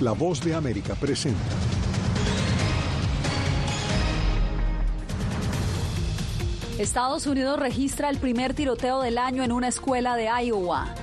La 0.00 0.12
voz 0.12 0.42
de 0.44 0.54
América 0.54 0.94
presenta. 0.94 1.40
Estados 6.78 7.26
Unidos 7.26 7.58
registra 7.58 8.10
el 8.10 8.18
primer 8.18 8.52
tiroteo 8.52 9.00
del 9.00 9.16
año 9.16 9.42
en 9.42 9.52
una 9.52 9.68
escuela 9.68 10.16
de 10.16 10.28
Iowa. 10.44 10.94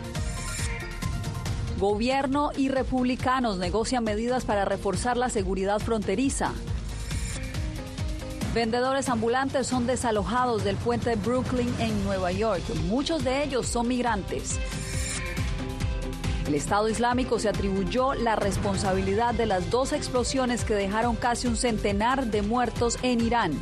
Gobierno 1.80 2.52
y 2.56 2.70
republicanos 2.70 3.58
negocian 3.58 4.04
medidas 4.04 4.46
para 4.46 4.64
reforzar 4.64 5.18
la 5.18 5.30
seguridad 5.30 5.80
fronteriza. 5.80 6.52
Vendedores 8.54 9.10
ambulantes 9.10 9.66
son 9.66 9.88
desalojados 9.88 10.64
del 10.64 10.76
puente 10.76 11.16
Brooklyn 11.16 11.74
en 11.80 12.04
Nueva 12.04 12.32
York. 12.32 12.62
Muchos 12.88 13.24
de 13.24 13.44
ellos 13.44 13.66
son 13.66 13.88
migrantes. 13.88 14.60
El 16.48 16.56
Estado 16.56 16.90
Islámico 16.90 17.40
se 17.40 17.48
atribuyó 17.48 18.14
la 18.14 18.36
responsabilidad 18.36 19.34
de 19.34 19.46
las 19.46 19.70
dos 19.70 19.94
explosiones 19.94 20.66
que 20.66 20.74
dejaron 20.74 21.16
casi 21.16 21.48
un 21.48 21.56
centenar 21.56 22.28
de 22.28 22.42
muertos 22.42 23.00
en 23.02 23.22
Irán. 23.22 23.54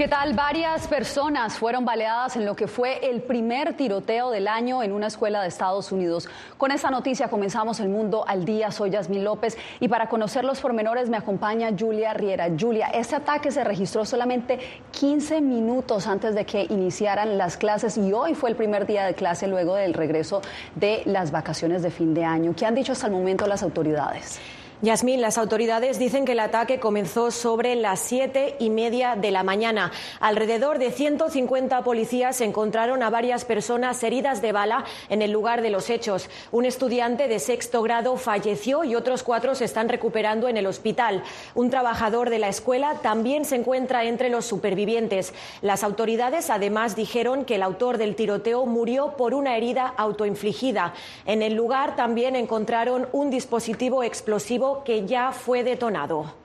¿Qué 0.00 0.08
tal? 0.08 0.32
Varias 0.32 0.88
personas 0.88 1.58
fueron 1.58 1.84
baleadas 1.84 2.34
en 2.34 2.46
lo 2.46 2.56
que 2.56 2.66
fue 2.66 3.10
el 3.10 3.20
primer 3.20 3.74
tiroteo 3.76 4.30
del 4.30 4.48
año 4.48 4.82
en 4.82 4.92
una 4.92 5.08
escuela 5.08 5.42
de 5.42 5.48
Estados 5.48 5.92
Unidos. 5.92 6.26
Con 6.56 6.70
esta 6.70 6.90
noticia 6.90 7.28
comenzamos 7.28 7.80
el 7.80 7.90
mundo 7.90 8.24
al 8.26 8.46
día. 8.46 8.70
Soy 8.70 8.88
Yasmín 8.88 9.24
López 9.24 9.58
y 9.78 9.88
para 9.88 10.08
conocer 10.08 10.42
los 10.42 10.58
pormenores 10.58 11.10
me 11.10 11.18
acompaña 11.18 11.68
Julia 11.78 12.14
Riera. 12.14 12.48
Julia, 12.58 12.86
este 12.94 13.16
ataque 13.16 13.50
se 13.50 13.62
registró 13.62 14.06
solamente 14.06 14.58
15 14.92 15.42
minutos 15.42 16.06
antes 16.06 16.34
de 16.34 16.46
que 16.46 16.62
iniciaran 16.70 17.36
las 17.36 17.58
clases 17.58 17.98
y 17.98 18.10
hoy 18.14 18.34
fue 18.34 18.48
el 18.48 18.56
primer 18.56 18.86
día 18.86 19.04
de 19.04 19.12
clase 19.12 19.48
luego 19.48 19.74
del 19.74 19.92
regreso 19.92 20.40
de 20.76 21.02
las 21.04 21.30
vacaciones 21.30 21.82
de 21.82 21.90
fin 21.90 22.14
de 22.14 22.24
año. 22.24 22.54
¿Qué 22.56 22.64
han 22.64 22.74
dicho 22.74 22.92
hasta 22.92 23.08
el 23.08 23.12
momento 23.12 23.46
las 23.46 23.62
autoridades? 23.62 24.40
Yasmín, 24.82 25.20
las 25.20 25.36
autoridades 25.36 25.98
dicen 25.98 26.24
que 26.24 26.32
el 26.32 26.40
ataque 26.40 26.80
comenzó 26.80 27.30
sobre 27.30 27.74
las 27.74 28.00
siete 28.00 28.56
y 28.58 28.70
media 28.70 29.14
de 29.14 29.30
la 29.30 29.42
mañana. 29.42 29.92
Alrededor 30.20 30.78
de 30.78 30.90
150 30.90 31.82
policías 31.84 32.40
encontraron 32.40 33.02
a 33.02 33.10
varias 33.10 33.44
personas 33.44 34.02
heridas 34.02 34.40
de 34.40 34.52
bala 34.52 34.86
en 35.10 35.20
el 35.20 35.32
lugar 35.32 35.60
de 35.60 35.68
los 35.68 35.90
hechos. 35.90 36.30
Un 36.50 36.64
estudiante 36.64 37.28
de 37.28 37.40
sexto 37.40 37.82
grado 37.82 38.16
falleció 38.16 38.82
y 38.82 38.94
otros 38.94 39.22
cuatro 39.22 39.54
se 39.54 39.66
están 39.66 39.90
recuperando 39.90 40.48
en 40.48 40.56
el 40.56 40.66
hospital. 40.66 41.24
Un 41.54 41.68
trabajador 41.68 42.30
de 42.30 42.38
la 42.38 42.48
escuela 42.48 42.94
también 43.02 43.44
se 43.44 43.56
encuentra 43.56 44.04
entre 44.04 44.30
los 44.30 44.46
supervivientes. 44.46 45.34
Las 45.60 45.84
autoridades 45.84 46.48
además 46.48 46.96
dijeron 46.96 47.44
que 47.44 47.56
el 47.56 47.62
autor 47.64 47.98
del 47.98 48.16
tiroteo 48.16 48.64
murió 48.64 49.14
por 49.18 49.34
una 49.34 49.58
herida 49.58 49.92
autoinfligida. 49.98 50.94
En 51.26 51.42
el 51.42 51.52
lugar 51.52 51.96
también 51.96 52.34
encontraron 52.34 53.10
un 53.12 53.28
dispositivo 53.28 54.02
explosivo 54.02 54.69
que 54.84 55.06
ya 55.06 55.32
fue 55.32 55.62
detonado. 55.64 56.40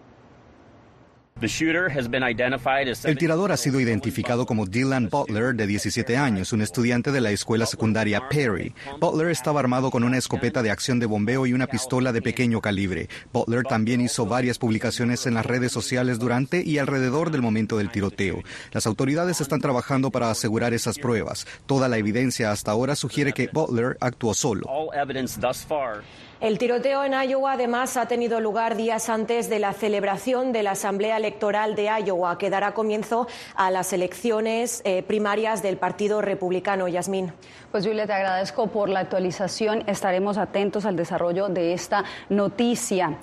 El 3.04 3.18
tirador 3.18 3.52
ha 3.52 3.58
sido 3.58 3.82
identificado 3.82 4.46
como 4.46 4.66
Dylan 4.66 5.10
Butler, 5.10 5.54
de 5.54 5.68
17 5.68 6.16
años, 6.16 6.54
un 6.54 6.62
estudiante 6.62 7.12
de 7.12 7.20
la 7.20 7.32
escuela 7.32 7.66
secundaria 7.66 8.30
Perry. 8.30 8.74
Butler 9.02 9.32
estaba 9.32 9.60
armado 9.60 9.92
con 9.92 10.06
una 10.06 10.18
escopeta 10.18 10.64
de 10.64 10.72
acción 10.72 10.98
de 10.98 11.08
bombeo 11.08 11.46
y 11.46 11.52
una 11.52 11.68
pistola 11.68 12.14
de 12.14 12.22
pequeño 12.22 12.62
calibre. 12.62 13.10
Butler 13.34 13.64
también 13.64 14.00
hizo 14.00 14.26
varias 14.26 14.58
publicaciones 14.58 15.26
en 15.26 15.34
las 15.34 15.46
redes 15.46 15.74
sociales 15.74 16.20
durante 16.20 16.64
y 16.64 16.78
alrededor 16.78 17.32
del 17.32 17.42
momento 17.42 17.78
del 17.78 17.92
tiroteo. 17.92 18.42
Las 18.72 18.88
autoridades 18.88 19.42
están 19.42 19.60
trabajando 19.60 20.12
para 20.12 20.32
asegurar 20.32 20.74
esas 20.74 20.98
pruebas. 20.98 21.46
Toda 21.66 21.90
la 21.90 21.98
evidencia 21.98 22.52
hasta 22.52 22.72
ahora 22.72 22.96
sugiere 22.96 23.34
que 23.34 23.50
Butler 23.52 23.98
actuó 24.00 24.34
solo. 24.34 24.70
El 26.42 26.58
tiroteo 26.58 27.02
en 27.06 27.14
Iowa 27.14 27.54
además 27.54 27.96
ha 27.96 28.08
tenido 28.08 28.42
lugar 28.42 28.76
días 28.76 29.08
antes 29.08 29.50
de 29.50 29.58
la 29.58 29.72
celebración 29.72 30.52
de 30.52 30.64
la 30.64 30.72
Asamblea 30.72 31.16
Electoral 31.16 31.76
de 31.76 31.90
Iowa, 32.06 32.38
que 32.38 32.50
dará 32.50 32.74
comienzo 32.74 33.28
a 33.56 33.72
las 33.72 33.94
elecciones 33.94 34.82
eh, 34.84 35.02
primarias 35.02 35.64
del 35.64 35.78
Partido 35.78 36.22
Republicano. 36.22 36.90
Yasmín. 36.90 37.32
Pues 37.72 37.88
Julia, 37.88 38.06
te 38.06 38.12
agradezco 38.12 38.68
por 38.68 38.90
la 38.90 39.00
actualización. 39.00 39.84
Estaremos 39.88 40.38
atentos 40.38 40.86
al 40.86 40.98
desarrollo 40.98 41.48
de 41.48 41.74
esta 41.74 42.04
noticia. 42.28 43.18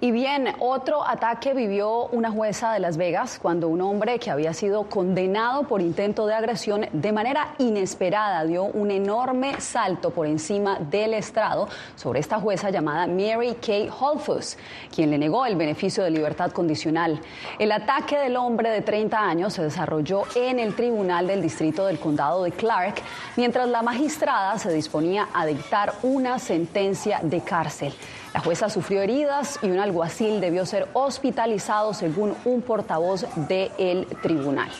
Y 0.00 0.12
bien, 0.12 0.54
otro 0.60 1.04
ataque 1.04 1.54
vivió 1.54 2.06
una 2.06 2.30
jueza 2.30 2.72
de 2.72 2.78
Las 2.78 2.96
Vegas 2.96 3.40
cuando 3.42 3.66
un 3.66 3.80
hombre 3.80 4.20
que 4.20 4.30
había 4.30 4.54
sido 4.54 4.84
condenado 4.84 5.64
por 5.64 5.80
intento 5.80 6.24
de 6.28 6.34
agresión 6.34 6.86
de 6.92 7.10
manera 7.10 7.54
inesperada 7.58 8.44
dio 8.44 8.62
un 8.62 8.92
enorme 8.92 9.60
salto 9.60 10.10
por 10.10 10.28
encima 10.28 10.78
del 10.78 11.14
estrado 11.14 11.68
sobre 11.96 12.20
esta 12.20 12.38
jueza 12.38 12.70
llamada 12.70 13.08
Mary 13.08 13.56
Kay 13.60 13.90
Holfus, 13.98 14.56
quien 14.94 15.10
le 15.10 15.18
negó 15.18 15.44
el 15.46 15.56
beneficio 15.56 16.04
de 16.04 16.12
libertad 16.12 16.52
condicional. 16.52 17.20
El 17.58 17.72
ataque 17.72 18.18
del 18.18 18.36
hombre 18.36 18.70
de 18.70 18.82
30 18.82 19.18
años 19.18 19.54
se 19.54 19.64
desarrolló 19.64 20.22
en 20.36 20.60
el 20.60 20.76
tribunal 20.76 21.26
del 21.26 21.42
distrito 21.42 21.86
del 21.86 21.98
condado 21.98 22.44
de 22.44 22.52
Clark, 22.52 23.02
mientras 23.34 23.68
la 23.68 23.82
magistrada 23.82 24.60
se 24.60 24.72
disponía 24.72 25.26
a 25.34 25.44
dictar 25.44 25.92
una 26.04 26.38
sentencia 26.38 27.18
de 27.20 27.40
cárcel. 27.40 27.92
La 28.34 28.40
jueza 28.40 28.68
sufrió 28.68 29.02
heridas 29.02 29.58
y 29.62 29.70
un 29.70 29.78
alguacil 29.88 30.40
debió 30.40 30.64
ser 30.66 30.86
hospitalizado 30.92 31.94
según 31.94 32.34
un 32.44 32.62
portavoz 32.62 33.26
del 33.48 34.06
tribunal. 34.22 34.70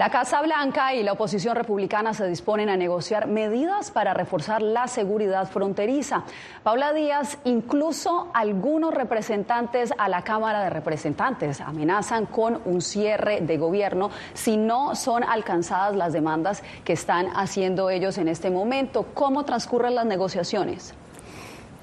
La 0.00 0.08
Casa 0.08 0.40
Blanca 0.40 0.94
y 0.94 1.02
la 1.02 1.12
oposición 1.12 1.54
republicana 1.56 2.14
se 2.14 2.26
disponen 2.26 2.70
a 2.70 2.76
negociar 2.78 3.26
medidas 3.26 3.90
para 3.90 4.14
reforzar 4.14 4.62
la 4.62 4.88
seguridad 4.88 5.46
fronteriza. 5.46 6.24
Paula 6.62 6.94
Díaz, 6.94 7.36
incluso 7.44 8.30
algunos 8.32 8.94
representantes 8.94 9.92
a 9.98 10.08
la 10.08 10.22
Cámara 10.22 10.64
de 10.64 10.70
Representantes 10.70 11.60
amenazan 11.60 12.24
con 12.24 12.62
un 12.64 12.80
cierre 12.80 13.42
de 13.42 13.58
gobierno 13.58 14.08
si 14.32 14.56
no 14.56 14.96
son 14.96 15.22
alcanzadas 15.22 15.94
las 15.94 16.14
demandas 16.14 16.62
que 16.82 16.94
están 16.94 17.26
haciendo 17.36 17.90
ellos 17.90 18.16
en 18.16 18.28
este 18.28 18.50
momento. 18.50 19.04
¿Cómo 19.12 19.44
transcurren 19.44 19.96
las 19.96 20.06
negociaciones? 20.06 20.94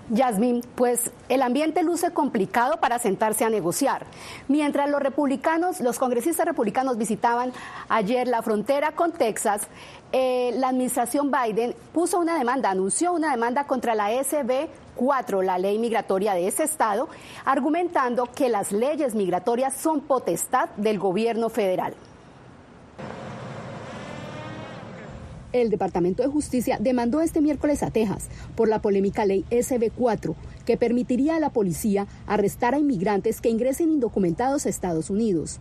Yasmín, 0.09 0.61
pues 0.75 1.11
el 1.29 1.41
ambiente 1.41 1.83
luce 1.83 2.11
complicado 2.11 2.77
para 2.79 2.99
sentarse 2.99 3.43
a 3.43 3.49
negociar. 3.49 4.05
Mientras 4.47 4.89
los 4.89 5.01
republicanos, 5.01 5.79
los 5.81 5.99
congresistas 5.99 6.45
republicanos 6.45 6.97
visitaban 6.97 7.51
ayer 7.89 8.27
la 8.27 8.41
frontera 8.41 8.91
con 8.93 9.11
Texas, 9.11 9.67
eh, 10.11 10.51
la 10.55 10.69
administración 10.69 11.31
Biden 11.31 11.75
puso 11.93 12.19
una 12.19 12.37
demanda, 12.37 12.69
anunció 12.69 13.11
una 13.13 13.31
demanda 13.31 13.65
contra 13.65 13.93
la 13.93 14.11
SB 14.11 14.69
4, 14.95 15.41
la 15.41 15.57
ley 15.57 15.77
migratoria 15.77 16.33
de 16.33 16.47
ese 16.47 16.63
estado, 16.63 17.09
argumentando 17.45 18.29
que 18.33 18.49
las 18.49 18.71
leyes 18.71 19.15
migratorias 19.15 19.73
son 19.73 20.01
potestad 20.01 20.69
del 20.77 20.99
gobierno 20.99 21.49
federal. 21.49 21.93
El 25.53 25.69
Departamento 25.69 26.23
de 26.23 26.29
Justicia 26.29 26.77
demandó 26.79 27.21
este 27.21 27.41
miércoles 27.41 27.83
a 27.83 27.91
Texas 27.91 28.27
por 28.55 28.67
la 28.67 28.81
polémica 28.81 29.25
ley 29.25 29.45
SB4, 29.49 30.35
que 30.65 30.77
permitiría 30.77 31.37
a 31.37 31.39
la 31.39 31.51
policía 31.51 32.07
arrestar 32.25 32.75
a 32.75 32.79
inmigrantes 32.79 33.41
que 33.41 33.49
ingresen 33.49 33.91
indocumentados 33.91 34.65
a 34.65 34.69
Estados 34.69 35.09
Unidos. 35.09 35.59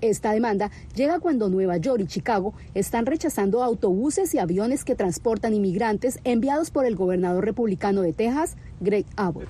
Esta 0.00 0.32
demanda 0.32 0.70
llega 0.94 1.18
cuando 1.18 1.48
Nueva 1.48 1.78
York 1.78 2.02
y 2.02 2.06
Chicago 2.06 2.52
están 2.74 3.06
rechazando 3.06 3.62
autobuses 3.62 4.34
y 4.34 4.38
aviones 4.38 4.84
que 4.84 4.94
transportan 4.94 5.54
inmigrantes 5.54 6.18
enviados 6.24 6.70
por 6.70 6.84
el 6.84 6.94
gobernador 6.94 7.44
republicano 7.44 8.02
de 8.02 8.12
Texas, 8.12 8.56
Greg 8.80 9.06
Abbott. 9.16 9.48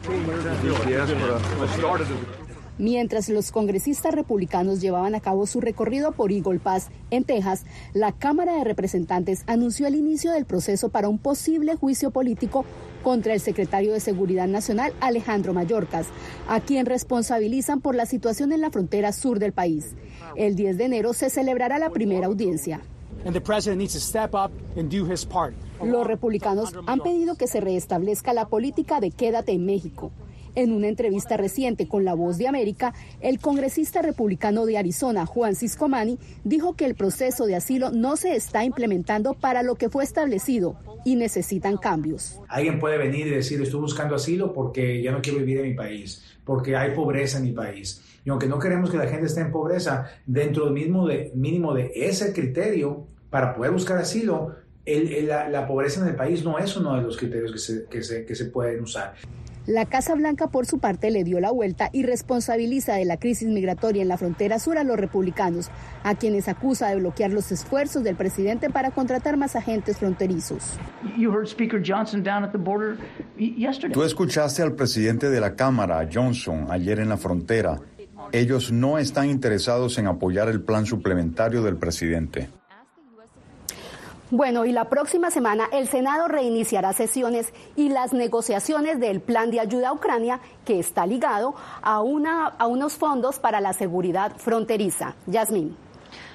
Mientras 2.76 3.28
los 3.28 3.52
congresistas 3.52 4.14
republicanos 4.14 4.80
llevaban 4.80 5.14
a 5.14 5.20
cabo 5.20 5.46
su 5.46 5.60
recorrido 5.60 6.10
por 6.10 6.32
Eagle 6.32 6.58
Pass, 6.58 6.88
en 7.10 7.22
Texas, 7.22 7.64
la 7.92 8.10
Cámara 8.10 8.54
de 8.54 8.64
Representantes 8.64 9.44
anunció 9.46 9.86
el 9.86 9.94
inicio 9.94 10.32
del 10.32 10.44
proceso 10.44 10.88
para 10.88 11.08
un 11.08 11.18
posible 11.18 11.76
juicio 11.76 12.10
político 12.10 12.64
contra 13.04 13.32
el 13.32 13.40
secretario 13.40 13.92
de 13.92 14.00
Seguridad 14.00 14.48
Nacional, 14.48 14.92
Alejandro 15.00 15.54
Mayorkas, 15.54 16.08
a 16.48 16.58
quien 16.58 16.86
responsabilizan 16.86 17.80
por 17.80 17.94
la 17.94 18.06
situación 18.06 18.50
en 18.50 18.60
la 18.60 18.70
frontera 18.70 19.12
sur 19.12 19.38
del 19.38 19.52
país. 19.52 19.94
El 20.34 20.56
10 20.56 20.76
de 20.76 20.84
enero 20.86 21.12
se 21.12 21.30
celebrará 21.30 21.78
la 21.78 21.90
primera 21.90 22.26
audiencia. 22.26 22.80
Los 25.82 26.06
republicanos 26.06 26.72
han 26.86 27.00
pedido 27.00 27.36
que 27.36 27.46
se 27.46 27.60
reestablezca 27.60 28.32
la 28.32 28.48
política 28.48 29.00
de 29.00 29.12
quédate 29.12 29.52
en 29.52 29.64
México. 29.64 30.10
En 30.56 30.72
una 30.72 30.86
entrevista 30.86 31.36
reciente 31.36 31.88
con 31.88 32.04
La 32.04 32.14
Voz 32.14 32.38
de 32.38 32.46
América, 32.46 32.94
el 33.20 33.40
congresista 33.40 34.02
republicano 34.02 34.66
de 34.66 34.78
Arizona, 34.78 35.26
Juan 35.26 35.56
Ciscomani, 35.56 36.18
dijo 36.44 36.76
que 36.76 36.84
el 36.84 36.94
proceso 36.94 37.46
de 37.46 37.56
asilo 37.56 37.90
no 37.90 38.16
se 38.16 38.36
está 38.36 38.64
implementando 38.64 39.34
para 39.34 39.64
lo 39.64 39.74
que 39.74 39.88
fue 39.88 40.04
establecido 40.04 40.76
y 41.04 41.16
necesitan 41.16 41.76
cambios. 41.76 42.40
Alguien 42.48 42.78
puede 42.78 42.98
venir 42.98 43.26
y 43.26 43.30
decir, 43.30 43.60
estoy 43.60 43.80
buscando 43.80 44.14
asilo 44.14 44.52
porque 44.52 45.02
ya 45.02 45.10
no 45.10 45.20
quiero 45.20 45.38
vivir 45.38 45.58
en 45.58 45.70
mi 45.70 45.74
país, 45.74 46.22
porque 46.44 46.76
hay 46.76 46.94
pobreza 46.94 47.38
en 47.38 47.44
mi 47.44 47.52
país 47.52 48.02
Y 48.24 48.30
aunque 48.30 48.46
no 48.46 48.58
queremos 48.58 48.90
que 48.90 48.96
la 48.96 49.08
gente 49.08 49.26
esté 49.26 49.40
en 49.40 49.50
pobreza, 49.50 50.06
dentro 50.24 50.66
del 50.66 50.74
mismo 50.74 51.08
de, 51.08 51.32
mínimo 51.34 51.74
de 51.74 51.90
ese 51.94 52.32
criterio, 52.32 53.08
para 53.28 53.54
poder 53.56 53.72
buscar 53.72 53.98
asilo, 53.98 54.54
la, 54.86 55.66
pobreza 55.66 56.00
en 56.02 56.08
el 56.08 56.14
país 56.14 56.44
no 56.44 56.58
es 56.58 56.76
uno 56.76 56.94
de 56.94 57.02
los 57.02 57.16
criterios 57.16 57.50
que 57.50 57.58
se, 57.58 57.86
que 57.86 58.02
se, 58.02 58.24
que 58.24 58.34
se 58.36 58.44
pueden 58.46 58.82
usar. 58.82 59.14
La 59.66 59.86
Casa 59.86 60.14
Blanca, 60.14 60.48
por 60.48 60.66
su 60.66 60.78
parte, 60.78 61.10
le 61.10 61.24
dio 61.24 61.40
la 61.40 61.50
vuelta 61.50 61.88
y 61.90 62.02
responsabiliza 62.02 62.96
de 62.96 63.06
la 63.06 63.16
crisis 63.16 63.48
migratoria 63.48 64.02
en 64.02 64.08
la 64.08 64.18
frontera 64.18 64.58
sur 64.58 64.76
a 64.76 64.84
los 64.84 64.98
republicanos, 64.98 65.70
a 66.02 66.14
quienes 66.14 66.48
acusa 66.48 66.88
de 66.90 66.96
bloquear 66.96 67.32
los 67.32 67.50
esfuerzos 67.50 68.04
del 68.04 68.14
presidente 68.14 68.68
para 68.68 68.90
contratar 68.90 69.38
más 69.38 69.56
agentes 69.56 69.96
fronterizos. 69.96 70.78
Tú 73.92 74.02
escuchaste 74.02 74.60
al 74.60 74.74
presidente 74.74 75.30
de 75.30 75.40
la 75.40 75.56
Cámara, 75.56 76.06
Johnson, 76.12 76.66
ayer 76.68 76.98
en 76.98 77.08
la 77.08 77.16
frontera. 77.16 77.80
Ellos 78.32 78.70
no 78.70 78.98
están 78.98 79.30
interesados 79.30 79.96
en 79.96 80.08
apoyar 80.08 80.48
el 80.48 80.60
plan 80.60 80.84
suplementario 80.84 81.62
del 81.62 81.76
presidente. 81.76 82.50
Bueno, 84.36 84.64
y 84.64 84.72
la 84.72 84.86
próxima 84.86 85.30
semana 85.30 85.68
el 85.70 85.86
Senado 85.86 86.26
reiniciará 86.26 86.92
sesiones 86.92 87.52
y 87.76 87.88
las 87.90 88.12
negociaciones 88.12 88.98
del 88.98 89.20
plan 89.20 89.52
de 89.52 89.60
ayuda 89.60 89.90
a 89.90 89.92
Ucrania 89.92 90.40
que 90.64 90.80
está 90.80 91.06
ligado 91.06 91.54
a, 91.80 92.00
una, 92.00 92.46
a 92.46 92.66
unos 92.66 92.94
fondos 92.94 93.38
para 93.38 93.60
la 93.60 93.72
seguridad 93.72 94.32
fronteriza. 94.36 95.14
Yasmín. 95.28 95.76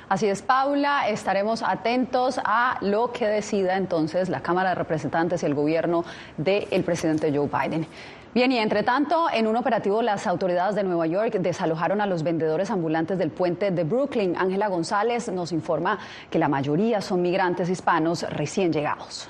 Así 0.07 0.27
es, 0.27 0.41
Paula, 0.41 1.09
estaremos 1.09 1.61
atentos 1.61 2.39
a 2.45 2.77
lo 2.79 3.11
que 3.11 3.27
decida 3.27 3.75
entonces 3.75 4.29
la 4.29 4.39
Cámara 4.39 4.69
de 4.69 4.75
Representantes 4.75 5.43
y 5.43 5.45
el 5.45 5.53
gobierno 5.53 6.05
del 6.37 6.83
presidente 6.85 7.35
Joe 7.35 7.49
Biden. 7.49 7.85
Bien, 8.31 8.51
y 8.51 8.59
entre 8.59 8.83
tanto, 8.83 9.27
en 9.33 9.47
un 9.47 9.55
operativo, 9.55 10.03
las 10.03 10.27
autoridades 10.27 10.75
de 10.75 10.83
Nueva 10.83 11.07
York 11.07 11.33
desalojaron 11.39 11.99
a 11.99 12.05
los 12.05 12.21
vendedores 12.21 12.69
ambulantes 12.69 13.17
del 13.17 13.31
puente 13.31 13.71
de 13.71 13.83
Brooklyn. 13.83 14.35
Ángela 14.37 14.67
González 14.67 15.29
nos 15.29 15.51
informa 15.51 15.97
que 16.29 16.37
la 16.37 16.47
mayoría 16.47 17.01
son 17.01 17.23
migrantes 17.23 17.69
hispanos 17.69 18.21
recién 18.29 18.71
llegados. 18.71 19.27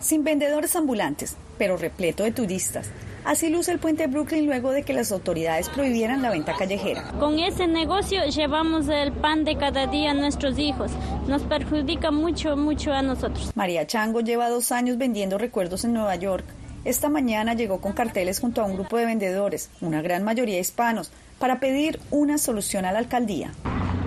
Sin 0.00 0.22
vendedores 0.22 0.76
ambulantes, 0.76 1.34
pero 1.56 1.78
repleto 1.78 2.24
de 2.24 2.32
turistas. 2.32 2.90
Así 3.24 3.48
luce 3.48 3.72
el 3.72 3.78
puente 3.78 4.02
de 4.02 4.08
Brooklyn 4.08 4.46
luego 4.46 4.70
de 4.72 4.82
que 4.82 4.92
las 4.92 5.10
autoridades 5.10 5.70
prohibieran 5.70 6.20
la 6.20 6.30
venta 6.30 6.54
callejera. 6.56 7.04
Con 7.18 7.38
ese 7.38 7.66
negocio 7.66 8.24
llevamos 8.26 8.88
el 8.88 9.12
pan 9.12 9.44
de 9.44 9.56
cada 9.56 9.86
día 9.86 10.10
a 10.10 10.14
nuestros 10.14 10.58
hijos. 10.58 10.90
Nos 11.26 11.42
perjudica 11.42 12.10
mucho, 12.10 12.56
mucho 12.56 12.92
a 12.92 13.02
nosotros. 13.02 13.50
María 13.54 13.86
Chango 13.86 14.20
lleva 14.20 14.48
dos 14.50 14.72
años 14.72 14.98
vendiendo 14.98 15.38
recuerdos 15.38 15.84
en 15.84 15.94
Nueva 15.94 16.16
York. 16.16 16.44
Esta 16.84 17.10
mañana 17.10 17.52
llegó 17.52 17.80
con 17.80 17.92
carteles 17.92 18.40
junto 18.40 18.62
a 18.62 18.64
un 18.64 18.74
grupo 18.74 18.96
de 18.96 19.04
vendedores, 19.04 19.70
una 19.82 20.00
gran 20.00 20.24
mayoría 20.24 20.58
hispanos, 20.58 21.12
para 21.38 21.60
pedir 21.60 22.00
una 22.10 22.38
solución 22.38 22.86
a 22.86 22.92
la 22.92 23.00
alcaldía. 23.00 23.52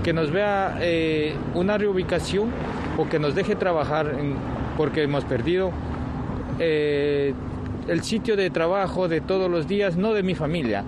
Que 0.03 0.11
nos 0.11 0.31
vea 0.31 0.77
eh, 0.81 1.35
una 1.53 1.77
reubicación 1.77 2.49
o 2.97 3.07
que 3.07 3.19
nos 3.19 3.35
deje 3.35 3.55
trabajar 3.55 4.15
porque 4.75 5.03
hemos 5.03 5.23
perdido 5.23 5.71
eh, 6.59 7.33
el 7.87 8.03
sitio 8.03 8.35
de 8.35 8.49
trabajo 8.49 9.07
de 9.07 9.21
todos 9.21 9.51
los 9.51 9.67
días, 9.67 9.95
no 9.95 10.13
de 10.13 10.23
mi 10.23 10.33
familia, 10.33 10.83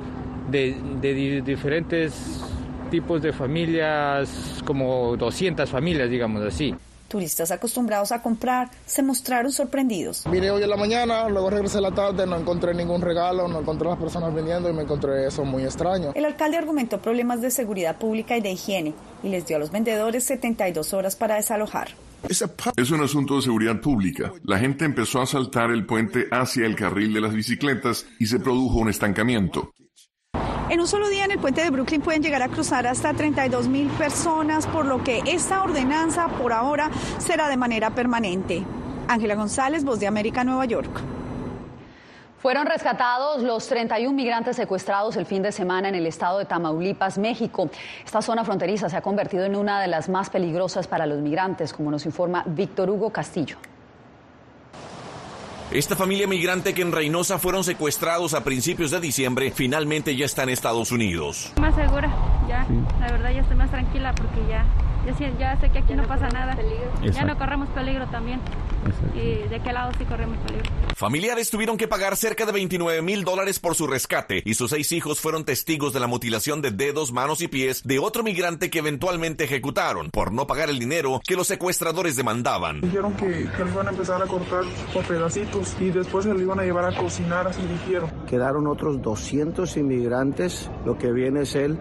de, 0.49 0.75
de 1.01 1.41
diferentes 1.41 2.43
tipos 2.89 3.21
de 3.21 3.31
familias, 3.31 4.61
como 4.65 5.15
200 5.17 5.69
familias, 5.69 6.09
digamos 6.09 6.41
así. 6.43 6.73
Turistas 7.15 7.49
acostumbrados 7.49 8.11
a 8.11 8.21
comprar 8.21 8.69
se 8.85 9.01
mostraron 9.01 9.49
sorprendidos. 9.49 10.25
Vine 10.29 10.51
hoy 10.51 10.63
en 10.63 10.69
la 10.69 10.75
mañana, 10.75 11.29
luego 11.29 11.49
regresé 11.49 11.77
a 11.77 11.81
la 11.81 11.91
tarde, 11.91 12.27
no 12.27 12.35
encontré 12.35 12.73
ningún 12.73 12.99
regalo, 12.99 13.47
no 13.47 13.61
encontré 13.61 13.87
a 13.87 13.91
las 13.91 13.99
personas 14.01 14.33
vendiendo 14.33 14.69
y 14.69 14.73
me 14.73 14.81
encontré 14.81 15.25
eso 15.25 15.45
muy 15.45 15.63
extraño. 15.63 16.11
El 16.13 16.25
alcalde 16.25 16.57
argumentó 16.57 16.99
problemas 16.99 17.39
de 17.39 17.51
seguridad 17.51 17.97
pública 17.97 18.35
y 18.35 18.41
de 18.41 18.51
higiene 18.51 18.93
y 19.23 19.29
les 19.29 19.47
dio 19.47 19.55
a 19.55 19.59
los 19.59 19.71
vendedores 19.71 20.25
72 20.25 20.93
horas 20.93 21.15
para 21.15 21.35
desalojar. 21.35 21.87
Es 22.27 22.91
un 22.91 23.01
asunto 23.01 23.35
de 23.37 23.43
seguridad 23.43 23.79
pública. 23.79 24.33
La 24.43 24.59
gente 24.59 24.83
empezó 24.83 25.21
a 25.21 25.25
saltar 25.25 25.71
el 25.71 25.85
puente 25.85 26.25
hacia 26.31 26.65
el 26.65 26.75
carril 26.75 27.13
de 27.13 27.21
las 27.21 27.33
bicicletas 27.33 28.05
y 28.19 28.25
se 28.25 28.39
produjo 28.39 28.79
un 28.79 28.89
estancamiento. 28.89 29.71
En 30.67 30.81
un 30.81 30.87
solo 30.87 31.09
día 31.09 31.25
en 31.25 31.31
el 31.31 31.37
puente 31.37 31.63
de 31.63 31.69
Brooklyn 31.69 32.01
pueden 32.01 32.23
llegar 32.23 32.41
a 32.41 32.49
cruzar 32.49 32.87
hasta 32.87 33.13
32 33.13 33.67
mil 33.67 33.87
personas, 33.89 34.65
por 34.65 34.85
lo 34.85 35.03
que 35.03 35.21
esta 35.27 35.61
ordenanza 35.61 36.27
por 36.27 36.51
ahora 36.51 36.89
será 37.19 37.49
de 37.49 37.55
manera 37.55 37.91
permanente. 37.91 38.63
Ángela 39.07 39.35
González, 39.35 39.83
Voz 39.83 39.99
de 39.99 40.07
América, 40.07 40.43
Nueva 40.43 40.65
York. 40.65 40.89
Fueron 42.39 42.65
rescatados 42.65 43.43
los 43.43 43.67
31 43.67 44.11
migrantes 44.11 44.55
secuestrados 44.55 45.15
el 45.17 45.27
fin 45.27 45.43
de 45.43 45.51
semana 45.51 45.89
en 45.89 45.95
el 45.95 46.07
estado 46.07 46.39
de 46.39 46.45
Tamaulipas, 46.45 47.19
México. 47.19 47.69
Esta 48.03 48.23
zona 48.23 48.43
fronteriza 48.43 48.89
se 48.89 48.97
ha 48.97 49.01
convertido 49.01 49.45
en 49.45 49.55
una 49.55 49.79
de 49.79 49.87
las 49.87 50.09
más 50.09 50.31
peligrosas 50.31 50.87
para 50.87 51.05
los 51.05 51.19
migrantes, 51.19 51.73
como 51.73 51.91
nos 51.91 52.07
informa 52.07 52.43
Víctor 52.47 52.89
Hugo 52.89 53.11
Castillo. 53.11 53.57
Esta 55.75 55.97
familia 55.97 56.25
migrante 56.25 56.73
que 56.73 56.81
en 56.81 56.93
Reynosa 56.93 57.37
fueron 57.37 57.65
secuestrados 57.65 58.33
a 58.33 58.45
principios 58.45 58.91
de 58.91 59.01
diciembre, 59.01 59.51
finalmente 59.51 60.15
ya 60.15 60.25
está 60.25 60.43
en 60.43 60.49
Estados 60.49 60.93
Unidos. 60.93 61.51
Más 61.59 61.75
segura, 61.75 62.09
ya, 62.47 62.65
la 63.01 63.11
verdad 63.11 63.31
ya 63.33 63.41
estoy 63.41 63.57
más 63.57 63.69
tranquila 63.69 64.15
porque 64.15 64.39
ya, 64.49 64.65
ya, 65.39 65.59
sé 65.59 65.69
que 65.69 65.79
aquí 65.79 65.93
no, 65.93 66.07
pasa 66.07 66.27
nada. 66.29 66.57
Ya 67.01 67.23
no 67.23 67.37
corremos 67.37 67.69
peligro 67.69 68.07
también. 68.07 68.39
¿Y 69.15 69.47
de 69.47 69.59
qué 69.63 69.73
lado 69.73 69.91
sí 69.97 70.05
corremos 70.05 70.37
peligro? 70.39 70.69
Familiares 70.95 71.49
tuvieron 71.49 71.77
que 71.77 71.87
pagar 71.87 72.15
cerca 72.15 72.45
de 72.45 72.51
29 72.51 73.01
mil 73.01 73.23
dólares 73.23 73.59
por 73.59 73.75
su 73.75 73.87
rescate 73.87 74.41
y 74.45 74.53
sus 74.53 74.69
seis 74.69 74.91
hijos 74.91 75.19
fueron 75.19 75.43
testigos 75.43 75.93
de 75.93 75.99
la 75.99 76.07
mutilación 76.07 76.61
de 76.61 76.71
dedos, 76.71 77.11
manos 77.11 77.41
y 77.41 77.47
pies 77.47 77.83
de 77.83 77.99
otro 77.99 78.23
migrante 78.23 78.69
que 78.69 78.79
eventualmente 78.79 79.45
ejecutaron 79.45 80.09
por 80.11 80.31
no 80.31 80.47
pagar 80.47 80.69
el 80.69 80.79
dinero 80.79 81.21
que 81.27 81.35
los 81.35 81.47
secuestradores 81.47 82.15
demandaban. 82.15 82.81
Dijeron 82.81 83.13
que, 83.13 83.27
que 83.27 83.71
iban 83.71 83.87
a 83.87 83.91
empezar 83.91 84.21
a 84.21 84.25
cortar 84.25 84.63
por 84.93 85.03
pedacitos 85.05 85.75
y 85.79 85.89
después 85.89 86.25
se 86.25 86.33
lo 86.33 86.39
iban 86.39 86.59
a 86.59 86.63
llevar 86.63 86.85
a 86.85 86.95
cocinar, 86.95 87.47
así 87.47 87.61
dijeron. 87.61 88.11
Quedaron 88.27 88.67
otros 88.67 89.01
200 89.01 89.75
inmigrantes, 89.77 90.69
lo 90.85 90.97
que 90.97 91.11
viene 91.11 91.41
es 91.41 91.55
el 91.55 91.79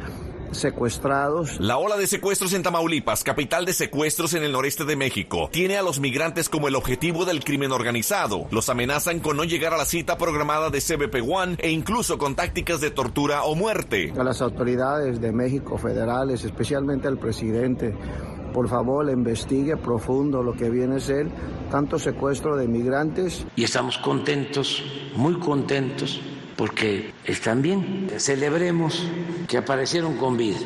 secuestrados. 0.53 1.61
La 1.61 1.79
ola 1.79 1.97
de 1.97 2.07
secuestros 2.07 2.53
en 2.53 2.63
Tamaulipas, 2.63 3.25
capital 3.25 3.65
de 3.65 3.73
secuestros 3.73 4.35
en 4.35 4.43
el 4.43 4.53
noreste 4.53 4.85
de 4.85 4.97
México, 4.97 5.49
tiene 5.53 5.77
a 5.77 5.83
los 5.83 6.01
migrantes 6.01 6.49
como 6.49 6.69
el 6.69 6.77
objetivo 6.77 7.25
del 7.25 7.45
crimen 7.45 7.73
organizado. 7.73 8.47
Los 8.51 8.69
amenazan 8.69 9.21
con 9.21 9.37
no 9.37 9.45
llegar 9.45 9.75
a 9.75 9.77
la 9.77 9.85
cita 9.85 10.17
programada 10.17 10.71
de 10.71 10.81
CBP 10.81 11.29
One 11.29 11.57
e 11.59 11.71
incluso 11.71 12.19
con 12.19 12.35
tácticas 12.35 12.81
de 12.81 12.91
tortura 12.91 13.45
o 13.45 13.55
muerte. 13.55 14.13
A 14.19 14.25
las 14.25 14.43
autoridades 14.43 15.21
de 15.21 15.33
México 15.33 15.79
federales, 15.79 16.45
especialmente 16.45 17.09
al 17.09 17.19
presidente, 17.19 17.95
por 18.53 18.69
favor, 18.69 19.11
investigue 19.11 19.77
profundo 19.77 20.43
lo 20.43 20.55
que 20.55 20.71
viene 20.71 20.97
a 20.97 21.01
ser 21.01 21.29
tanto 21.71 21.99
secuestro 21.99 22.57
de 22.57 22.69
migrantes. 22.69 23.47
Y 23.57 23.65
estamos 23.65 23.99
contentos, 23.99 24.83
muy 25.17 25.35
contentos 25.41 26.21
porque 26.57 27.13
están 27.25 27.63
bien. 27.63 28.09
Celebremos 28.19 29.03
que 29.49 29.59
aparecieron 29.59 30.17
con 30.17 30.37
vida. 30.37 30.59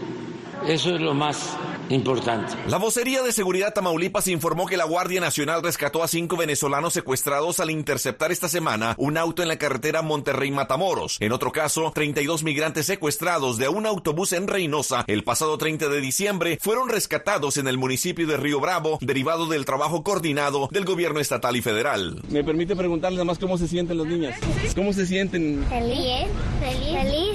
Eso 0.66 0.94
es 0.94 1.00
lo 1.00 1.14
más 1.14 1.56
importante. 1.88 2.54
La 2.68 2.78
vocería 2.78 3.22
de 3.22 3.32
seguridad 3.32 3.74
Tamaulipas 3.74 4.28
informó 4.28 4.66
que 4.66 4.76
la 4.76 4.84
Guardia 4.84 5.20
Nacional 5.20 5.62
rescató 5.62 6.02
a 6.02 6.08
cinco 6.08 6.36
venezolanos 6.36 6.92
secuestrados 6.92 7.60
al 7.60 7.70
interceptar 7.70 8.32
esta 8.32 8.48
semana 8.48 8.94
un 8.98 9.16
auto 9.16 9.42
en 9.42 9.48
la 9.48 9.58
carretera 9.58 10.02
Monterrey-Matamoros. 10.02 11.18
En 11.20 11.32
otro 11.32 11.52
caso, 11.52 11.92
32 11.94 12.42
migrantes 12.42 12.86
secuestrados 12.86 13.58
de 13.58 13.68
un 13.68 13.86
autobús 13.86 14.32
en 14.32 14.46
Reynosa 14.46 15.04
el 15.06 15.24
pasado 15.24 15.58
30 15.58 15.88
de 15.88 16.00
diciembre 16.00 16.58
fueron 16.60 16.88
rescatados 16.88 17.56
en 17.56 17.68
el 17.68 17.78
municipio 17.78 18.26
de 18.26 18.36
Río 18.36 18.60
Bravo, 18.60 18.98
derivado 19.00 19.46
del 19.46 19.64
trabajo 19.64 20.02
coordinado 20.02 20.68
del 20.70 20.84
gobierno 20.84 21.20
estatal 21.20 21.56
y 21.56 21.62
federal. 21.62 22.22
¿Me 22.28 22.44
permite 22.44 22.76
preguntarles 22.76 23.16
nada 23.16 23.24
más 23.24 23.38
cómo 23.38 23.58
se 23.58 23.66
sienten 23.66 23.98
los 23.98 24.06
niños? 24.06 24.34
¿Cómo 24.74 24.92
se 24.92 25.06
sienten? 25.06 25.64
Feliz, 25.68 26.28
feliz, 26.60 26.98
feliz, 27.02 27.30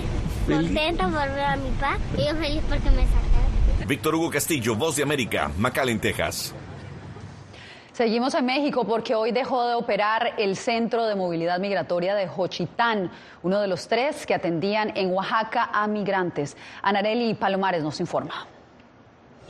contenta 0.47 1.05
por 1.05 1.13
ver 1.13 1.45
a 1.45 1.55
mi 1.57 1.69
papá 1.71 1.97
y 2.17 2.25
yo 2.25 2.35
feliz 2.35 2.61
porque 2.69 2.89
me 2.91 3.05
sacaron. 3.05 3.42
Víctor 3.93 4.15
Hugo 4.15 4.31
Castillo, 4.31 4.75
Voz 4.75 4.95
de 4.95 5.03
América, 5.03 5.51
McAllen, 5.55 5.99
Texas. 5.99 6.51
Seguimos 7.91 8.33
en 8.33 8.43
México 8.43 8.85
porque 8.85 9.13
hoy 9.13 9.31
dejó 9.31 9.67
de 9.67 9.75
operar 9.75 10.33
el 10.39 10.55
Centro 10.55 11.05
de 11.05 11.13
Movilidad 11.13 11.59
Migratoria 11.59 12.15
de 12.15 12.27
Jochitán, 12.27 13.11
uno 13.43 13.61
de 13.61 13.67
los 13.67 13.87
tres 13.87 14.25
que 14.25 14.33
atendían 14.33 14.97
en 14.97 15.11
Oaxaca 15.11 15.69
a 15.71 15.85
migrantes. 15.85 16.57
Anareli 16.81 17.35
Palomares 17.35 17.83
nos 17.83 17.99
informa. 17.99 18.47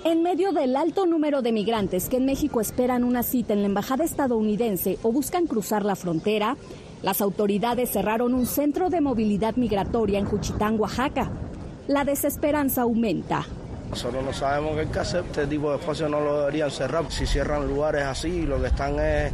En 0.04 0.24
medio 0.24 0.52
del 0.52 0.76
alto 0.76 1.06
número 1.06 1.42
de 1.42 1.54
migrantes 1.54 2.10
que 2.10 2.18
en 2.18 2.26
México 2.26 2.60
esperan 2.60 3.06
una 3.06 3.24
cita 3.24 3.54
en 3.54 3.62
la 3.62 3.68
embajada 3.68 4.04
estadounidense 4.04 5.00
o 5.04 5.14
buscan 5.14 5.48
cruzar 5.48 5.86
la 5.86 5.96
frontera, 5.96 6.58
las 7.02 7.22
autoridades 7.22 7.92
cerraron 7.92 8.34
un 8.34 8.46
centro 8.46 8.90
de 8.90 9.00
movilidad 9.00 9.56
migratoria 9.56 10.20
en 10.20 10.26
Juchitán, 10.26 10.78
Oaxaca. 10.78 11.32
La 11.88 12.04
desesperanza 12.04 12.82
aumenta. 12.82 13.46
Nosotros 13.94 14.26
no 14.26 14.34
sabemos 14.34 14.76
qué 14.92 15.00
hacer, 15.00 15.24
este 15.24 15.46
tipo 15.46 15.70
de 15.70 15.78
espacios 15.78 16.10
no 16.10 16.20
lo 16.20 16.40
deberían 16.40 16.72
cerrar. 16.72 17.06
Si 17.12 17.28
cierran 17.28 17.68
lugares 17.68 18.04
así, 18.06 18.42
lo 18.42 18.60
que 18.60 18.66
están 18.66 19.00
es 19.00 19.32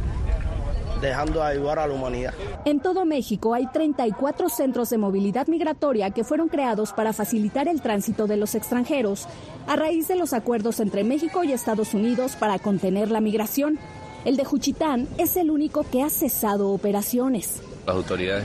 dejando 1.00 1.40
de 1.40 1.46
ayudar 1.46 1.78
a 1.78 1.86
la 1.86 1.94
humanidad. 1.94 2.34
En 2.66 2.78
todo 2.78 3.06
México 3.06 3.54
hay 3.54 3.66
34 3.68 4.50
centros 4.50 4.90
de 4.90 4.98
movilidad 4.98 5.46
migratoria 5.46 6.10
que 6.10 6.24
fueron 6.24 6.48
creados 6.50 6.92
para 6.92 7.14
facilitar 7.14 7.68
el 7.68 7.80
tránsito 7.80 8.26
de 8.26 8.36
los 8.36 8.54
extranjeros 8.54 9.26
a 9.66 9.76
raíz 9.76 10.08
de 10.08 10.16
los 10.16 10.34
acuerdos 10.34 10.78
entre 10.80 11.04
México 11.04 11.42
y 11.42 11.54
Estados 11.54 11.94
Unidos 11.94 12.36
para 12.36 12.58
contener 12.58 13.10
la 13.10 13.22
migración. 13.22 13.78
El 14.26 14.36
de 14.36 14.44
Juchitán 14.44 15.08
es 15.16 15.38
el 15.38 15.50
único 15.50 15.86
que 15.90 16.02
ha 16.02 16.10
cesado 16.10 16.68
operaciones. 16.68 17.62
Las 17.86 17.96
autoridades 17.96 18.44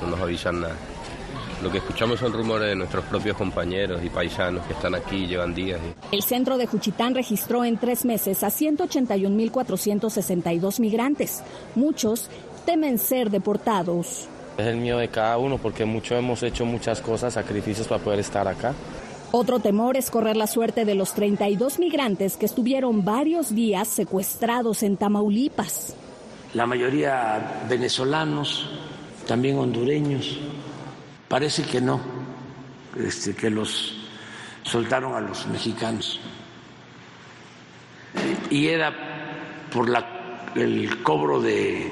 no 0.00 0.06
nos 0.06 0.20
avisan 0.20 0.60
nada. 0.60 0.76
Lo 1.62 1.70
que 1.70 1.78
escuchamos 1.78 2.20
son 2.20 2.32
rumores 2.32 2.68
de 2.68 2.76
nuestros 2.76 3.04
propios 3.04 3.36
compañeros 3.36 4.00
y 4.02 4.08
paisanos 4.08 4.64
que 4.66 4.72
están 4.72 4.94
aquí, 4.94 5.26
llevan 5.26 5.54
días. 5.54 5.78
El 6.10 6.22
centro 6.22 6.56
de 6.56 6.66
Juchitán 6.66 7.14
registró 7.14 7.66
en 7.66 7.76
tres 7.76 8.06
meses 8.06 8.42
a 8.42 8.48
181.462 8.48 10.80
migrantes. 10.80 11.42
Muchos 11.74 12.30
temen 12.64 12.96
ser 12.98 13.28
deportados. 13.30 14.26
Es 14.56 14.66
el 14.66 14.78
miedo 14.78 14.96
de 14.98 15.08
cada 15.08 15.36
uno 15.36 15.58
porque 15.58 15.84
muchos 15.84 16.18
hemos 16.18 16.42
hecho 16.42 16.64
muchas 16.64 17.02
cosas, 17.02 17.34
sacrificios 17.34 17.86
para 17.86 18.02
poder 18.02 18.20
estar 18.20 18.48
acá. 18.48 18.72
Otro 19.32 19.60
temor 19.60 19.98
es 19.98 20.10
correr 20.10 20.36
la 20.36 20.46
suerte 20.46 20.84
de 20.84 20.94
los 20.94 21.14
32 21.14 21.78
migrantes 21.78 22.36
que 22.36 22.46
estuvieron 22.46 23.04
varios 23.04 23.54
días 23.54 23.86
secuestrados 23.86 24.82
en 24.82 24.96
Tamaulipas. 24.96 25.94
La 26.54 26.66
mayoría 26.66 27.62
venezolanos, 27.68 28.68
también 29.28 29.58
hondureños. 29.58 30.36
Parece 31.30 31.62
que 31.62 31.80
no, 31.80 32.00
este, 32.98 33.36
que 33.36 33.50
los 33.50 33.94
soltaron 34.64 35.14
a 35.14 35.20
los 35.20 35.46
mexicanos. 35.46 36.18
Y 38.50 38.66
era 38.66 38.92
por 39.72 39.88
el 40.56 41.02
cobro 41.04 41.40
de 41.40 41.88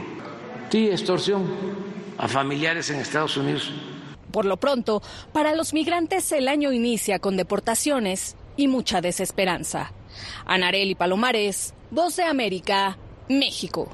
sí, 0.71 0.88
extorsión 0.90 1.47
a 2.18 2.26
familiares 2.26 2.90
en 2.90 2.99
Estados 2.99 3.37
Unidos. 3.37 3.71
Por 4.33 4.45
lo 4.45 4.57
pronto, 4.57 5.04
para 5.33 5.54
los 5.54 5.73
migrantes 5.73 6.33
el 6.33 6.49
año 6.49 6.73
inicia 6.73 7.21
con 7.21 7.37
deportaciones 7.37 8.35
y 8.57 8.66
mucha 8.66 9.00
desesperanza. 9.00 9.92
Anareli 10.47 10.97
Palomares, 10.97 11.75
Voz 11.92 12.16
de 12.16 12.25
América, 12.25 12.99
México. 13.28 13.88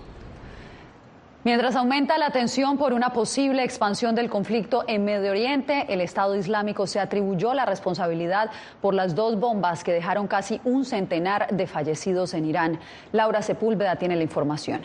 Mientras 1.45 1.77
aumenta 1.77 2.17
la 2.17 2.31
tensión 2.31 2.79
por 2.79 2.95
una 2.95 3.13
posible 3.13 3.65
expansión 3.65 4.15
del 4.15 4.31
conflicto 4.31 4.83
en 4.89 5.05
Medio 5.05 5.31
Oriente, 5.31 5.85
el 5.91 6.01
Estado 6.01 6.37
Islámico 6.37 6.87
se 6.87 7.01
atribuyó 7.01 7.53
la 7.53 7.67
responsabilidad 7.67 8.51
por 8.81 8.95
las 8.95 9.15
dos 9.15 9.39
bombas 9.39 9.85
que 9.85 9.93
dejaron 9.93 10.27
casi 10.27 10.63
un 10.65 10.87
centenar 10.87 11.55
de 11.55 11.67
fallecidos 11.67 12.33
en 12.33 12.47
Irán. 12.47 12.81
Laura 13.13 13.43
Sepúlveda 13.43 13.97
tiene 13.97 14.17
la 14.17 14.23
información. 14.23 14.85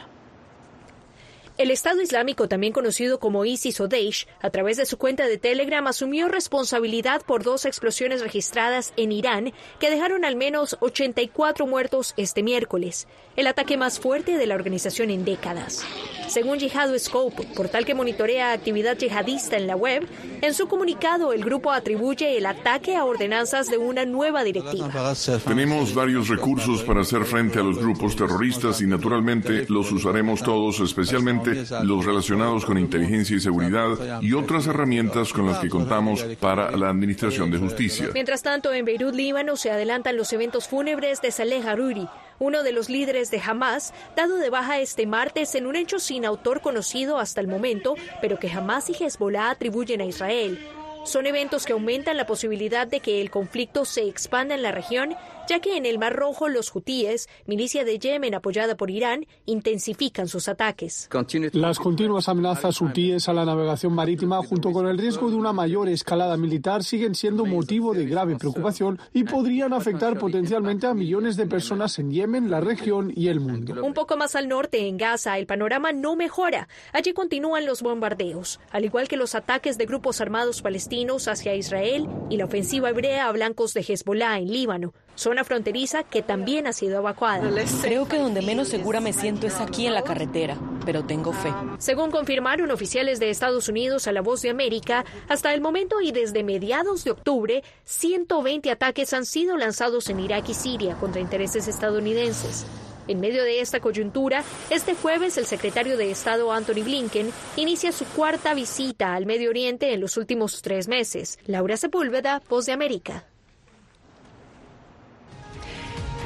El 1.57 1.71
Estado 1.71 2.01
Islámico, 2.01 2.49
también 2.49 2.73
conocido 2.73 3.21
como 3.21 3.45
ISIS 3.45 3.79
o 3.79 3.87
Daesh, 3.87 4.27
a 4.41 4.49
través 4.49 4.75
de 4.75 4.85
su 4.85 4.97
cuenta 4.97 5.27
de 5.27 5.37
Telegram 5.37 5.87
asumió 5.87 6.27
responsabilidad 6.27 7.21
por 7.21 7.43
dos 7.43 7.65
explosiones 7.65 8.21
registradas 8.21 8.93
en 8.97 9.13
Irán 9.13 9.53
que 9.79 9.89
dejaron 9.89 10.25
al 10.25 10.35
menos 10.35 10.75
84 10.81 11.67
muertos 11.67 12.13
este 12.17 12.43
miércoles, 12.43 13.07
el 13.37 13.47
ataque 13.47 13.77
más 13.77 13.97
fuerte 13.97 14.37
de 14.37 14.45
la 14.45 14.55
organización 14.55 15.09
en 15.09 15.23
décadas. 15.23 15.85
Según 16.29 16.59
Jihad 16.59 16.95
Scope, 16.99 17.43
portal 17.55 17.85
que 17.85 17.95
monitorea 17.95 18.51
actividad 18.51 18.95
yihadista 18.97 19.57
en 19.57 19.65
la 19.65 19.75
web, 19.75 20.07
en 20.41 20.53
su 20.53 20.67
comunicado 20.67 21.33
el 21.33 21.43
grupo 21.43 21.71
atribuye 21.71 22.37
el 22.37 22.45
ataque 22.45 22.95
a 22.95 23.03
ordenanzas 23.03 23.67
de 23.67 23.77
una 23.77 24.05
nueva 24.05 24.43
directiva. 24.43 25.13
Tenemos 25.45 25.93
varios 25.95 26.27
recursos 26.27 26.83
para 26.83 27.01
hacer 27.01 27.25
frente 27.25 27.59
a 27.59 27.63
los 27.63 27.79
grupos 27.79 28.15
terroristas 28.15 28.79
y 28.81 28.85
naturalmente 28.85 29.65
los 29.69 29.91
usaremos 29.91 30.43
todos, 30.43 30.79
especialmente 30.79 31.65
los 31.83 32.05
relacionados 32.05 32.63
con 32.63 32.77
inteligencia 32.77 33.35
y 33.35 33.39
seguridad 33.39 34.21
y 34.21 34.33
otras 34.33 34.67
herramientas 34.67 35.33
con 35.33 35.47
las 35.47 35.59
que 35.59 35.69
contamos 35.69 36.23
para 36.39 36.71
la 36.77 36.89
administración 36.89 37.49
de 37.49 37.57
justicia. 37.57 38.09
Mientras 38.13 38.43
tanto, 38.43 38.71
en 38.71 38.85
Beirut, 38.85 39.15
Líbano, 39.15 39.55
se 39.55 39.71
adelantan 39.71 40.15
los 40.15 40.31
eventos 40.31 40.67
fúnebres 40.67 41.21
de 41.21 41.31
Saleh 41.31 41.67
Haruri, 41.67 42.07
uno 42.39 42.63
de 42.63 42.71
los 42.71 42.89
líderes 42.89 43.31
de 43.31 43.41
Hamas, 43.45 43.93
dado 44.15 44.37
de 44.37 44.49
baja 44.49 44.79
este 44.79 45.05
martes 45.05 45.53
en 45.55 45.67
un 45.67 45.75
hecho 45.75 45.99
sin 45.99 46.25
autor 46.25 46.61
conocido 46.61 47.17
hasta 47.17 47.41
el 47.41 47.47
momento, 47.47 47.95
pero 48.21 48.39
que 48.39 48.51
Hamas 48.51 48.89
y 48.89 49.03
Hezbollah 49.03 49.51
atribuyen 49.51 50.01
a 50.01 50.05
Israel. 50.05 50.59
Son 51.05 51.25
eventos 51.25 51.65
que 51.65 51.73
aumentan 51.73 52.17
la 52.17 52.25
posibilidad 52.25 52.85
de 52.85 52.99
que 52.99 53.21
el 53.21 53.31
conflicto 53.31 53.85
se 53.85 54.07
expanda 54.07 54.53
en 54.53 54.61
la 54.61 54.71
región, 54.71 55.15
ya 55.47 55.59
que 55.59 55.77
en 55.77 55.85
el 55.85 55.97
Mar 55.97 56.15
Rojo 56.15 56.47
los 56.47 56.75
hutíes, 56.75 57.27
milicia 57.47 57.83
de 57.83 57.97
Yemen 57.97 58.35
apoyada 58.35 58.75
por 58.75 58.91
Irán, 58.91 59.25
intensifican 59.45 60.27
sus 60.27 60.47
ataques. 60.47 61.09
Las 61.53 61.79
continuas 61.79 62.29
amenazas 62.29 62.79
hutíes 62.81 63.27
a 63.27 63.33
la 63.33 63.45
navegación 63.45 63.93
marítima, 63.93 64.37
junto 64.43 64.71
con 64.71 64.87
el 64.87 64.97
riesgo 64.97 65.29
de 65.29 65.35
una 65.35 65.53
mayor 65.53 65.89
escalada 65.89 66.37
militar, 66.37 66.83
siguen 66.83 67.15
siendo 67.15 67.45
motivo 67.45 67.93
de 67.93 68.05
grave 68.05 68.35
preocupación 68.35 68.99
y 69.13 69.23
podrían 69.23 69.73
afectar 69.73 70.19
potencialmente 70.19 70.85
a 70.85 70.93
millones 70.93 71.37
de 71.37 71.47
personas 71.47 71.97
en 71.97 72.11
Yemen, 72.11 72.51
la 72.51 72.61
región 72.61 73.11
y 73.15 73.29
el 73.29 73.39
mundo. 73.39 73.83
Un 73.83 73.93
poco 73.93 74.17
más 74.17 74.35
al 74.35 74.47
norte, 74.47 74.87
en 74.87 74.97
Gaza, 74.97 75.39
el 75.39 75.47
panorama 75.47 75.91
no 75.91 76.15
mejora. 76.15 76.67
Allí 76.93 77.13
continúan 77.13 77.65
los 77.65 77.81
bombardeos, 77.81 78.59
al 78.69 78.85
igual 78.85 79.07
que 79.07 79.17
los 79.17 79.33
ataques 79.33 79.77
de 79.77 79.85
grupos 79.85 80.21
armados 80.21 80.61
palestinos 80.89 81.27
hacia 81.27 81.53
Israel 81.53 82.07
y 82.31 82.37
la 82.37 82.45
ofensiva 82.45 82.89
hebrea 82.89 83.27
a 83.27 83.31
blancos 83.31 83.75
de 83.75 83.81
Hezbollah 83.81 84.39
en 84.39 84.51
Líbano 84.51 84.93
zona 85.13 85.43
fronteriza 85.43 86.03
que 86.03 86.21
también 86.21 86.65
ha 86.65 86.71
sido 86.71 86.97
evacuada. 86.99 87.47
Creo 87.81 88.07
que 88.07 88.17
donde 88.17 88.41
menos 88.41 88.69
segura 88.69 89.01
me 89.01 89.11
siento 89.11 89.47
es 89.47 89.59
aquí 89.59 89.85
en 89.85 89.93
la 89.93 90.01
carretera, 90.01 90.57
pero 90.85 91.03
tengo 91.03 91.33
fe. 91.33 91.53
Según 91.77 92.09
confirmaron 92.09 92.71
oficiales 92.71 93.19
de 93.19 93.29
Estados 93.29 93.67
Unidos 93.67 94.07
a 94.07 94.13
La 94.13 94.21
Voz 94.21 94.41
de 94.41 94.49
América, 94.49 95.03
hasta 95.27 95.53
el 95.53 95.59
momento 95.59 95.99
y 95.99 96.13
desde 96.13 96.43
mediados 96.45 97.03
de 97.03 97.11
octubre, 97.11 97.63
120 97.83 98.71
ataques 98.71 99.11
han 99.11 99.25
sido 99.25 99.57
lanzados 99.57 100.09
en 100.09 100.21
Irak 100.21 100.47
y 100.47 100.53
Siria 100.53 100.95
contra 100.95 101.19
intereses 101.19 101.67
estadounidenses. 101.67 102.65
En 103.09 103.19
medio 103.19 103.43
de 103.43 103.59
esta 103.59 103.79
coyuntura, 103.79 104.43
este 104.69 104.93
jueves 104.93 105.35
el 105.39 105.47
secretario 105.47 105.97
de 105.97 106.11
Estado 106.11 106.51
Anthony 106.51 106.83
Blinken 106.83 107.31
inicia 107.55 107.91
su 107.91 108.05
cuarta 108.05 108.53
visita 108.53 109.15
al 109.15 109.25
Medio 109.25 109.49
Oriente 109.49 109.95
en 109.95 109.99
los 109.99 110.15
últimos 110.15 110.61
tres 110.61 110.87
meses. 110.87 111.39
Laura 111.47 111.75
Sepúlveda, 111.75 112.39
Voz 112.47 112.67
de 112.67 112.73
América. 112.73 113.23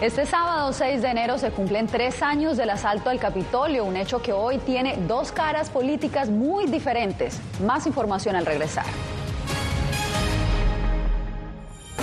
Este 0.02 0.26
sábado 0.26 0.74
6 0.74 1.02
de 1.02 1.08
enero 1.08 1.38
se 1.38 1.52
cumplen 1.52 1.88
tres 1.88 2.22
años 2.22 2.58
del 2.58 2.70
asalto 2.72 3.10
al 3.10 3.18
Capitolio, 3.18 3.86
un 3.86 3.96
hecho 3.96 4.22
que 4.22 4.34
hoy 4.34 4.58
tiene 4.58 4.98
dos 5.08 5.32
caras 5.32 5.70
políticas 5.70 6.30
muy 6.30 6.66
diferentes. 6.66 7.40
Más 7.66 7.88
información 7.88 8.36
al 8.36 8.46
regresar. 8.46 8.88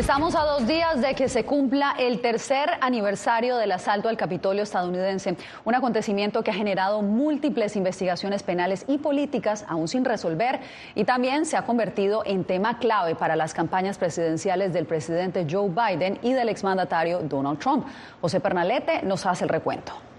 Estamos 0.00 0.34
a 0.34 0.44
dos 0.44 0.66
días 0.66 1.02
de 1.02 1.14
que 1.14 1.28
se 1.28 1.44
cumpla 1.44 1.94
el 1.98 2.22
tercer 2.22 2.70
aniversario 2.80 3.58
del 3.58 3.70
asalto 3.70 4.08
al 4.08 4.16
Capitolio 4.16 4.62
estadounidense, 4.62 5.36
un 5.66 5.74
acontecimiento 5.74 6.42
que 6.42 6.50
ha 6.50 6.54
generado 6.54 7.02
múltiples 7.02 7.76
investigaciones 7.76 8.42
penales 8.42 8.86
y 8.88 8.96
políticas 8.96 9.66
aún 9.68 9.88
sin 9.88 10.06
resolver 10.06 10.60
y 10.94 11.04
también 11.04 11.44
se 11.44 11.58
ha 11.58 11.66
convertido 11.66 12.22
en 12.24 12.44
tema 12.44 12.78
clave 12.78 13.14
para 13.14 13.36
las 13.36 13.52
campañas 13.52 13.98
presidenciales 13.98 14.72
del 14.72 14.86
presidente 14.86 15.46
Joe 15.48 15.68
Biden 15.68 16.18
y 16.22 16.32
del 16.32 16.48
exmandatario 16.48 17.18
Donald 17.18 17.58
Trump. 17.58 17.86
José 18.22 18.40
Pernalete 18.40 19.02
nos 19.02 19.26
hace 19.26 19.44
el 19.44 19.50
recuento. 19.50 20.09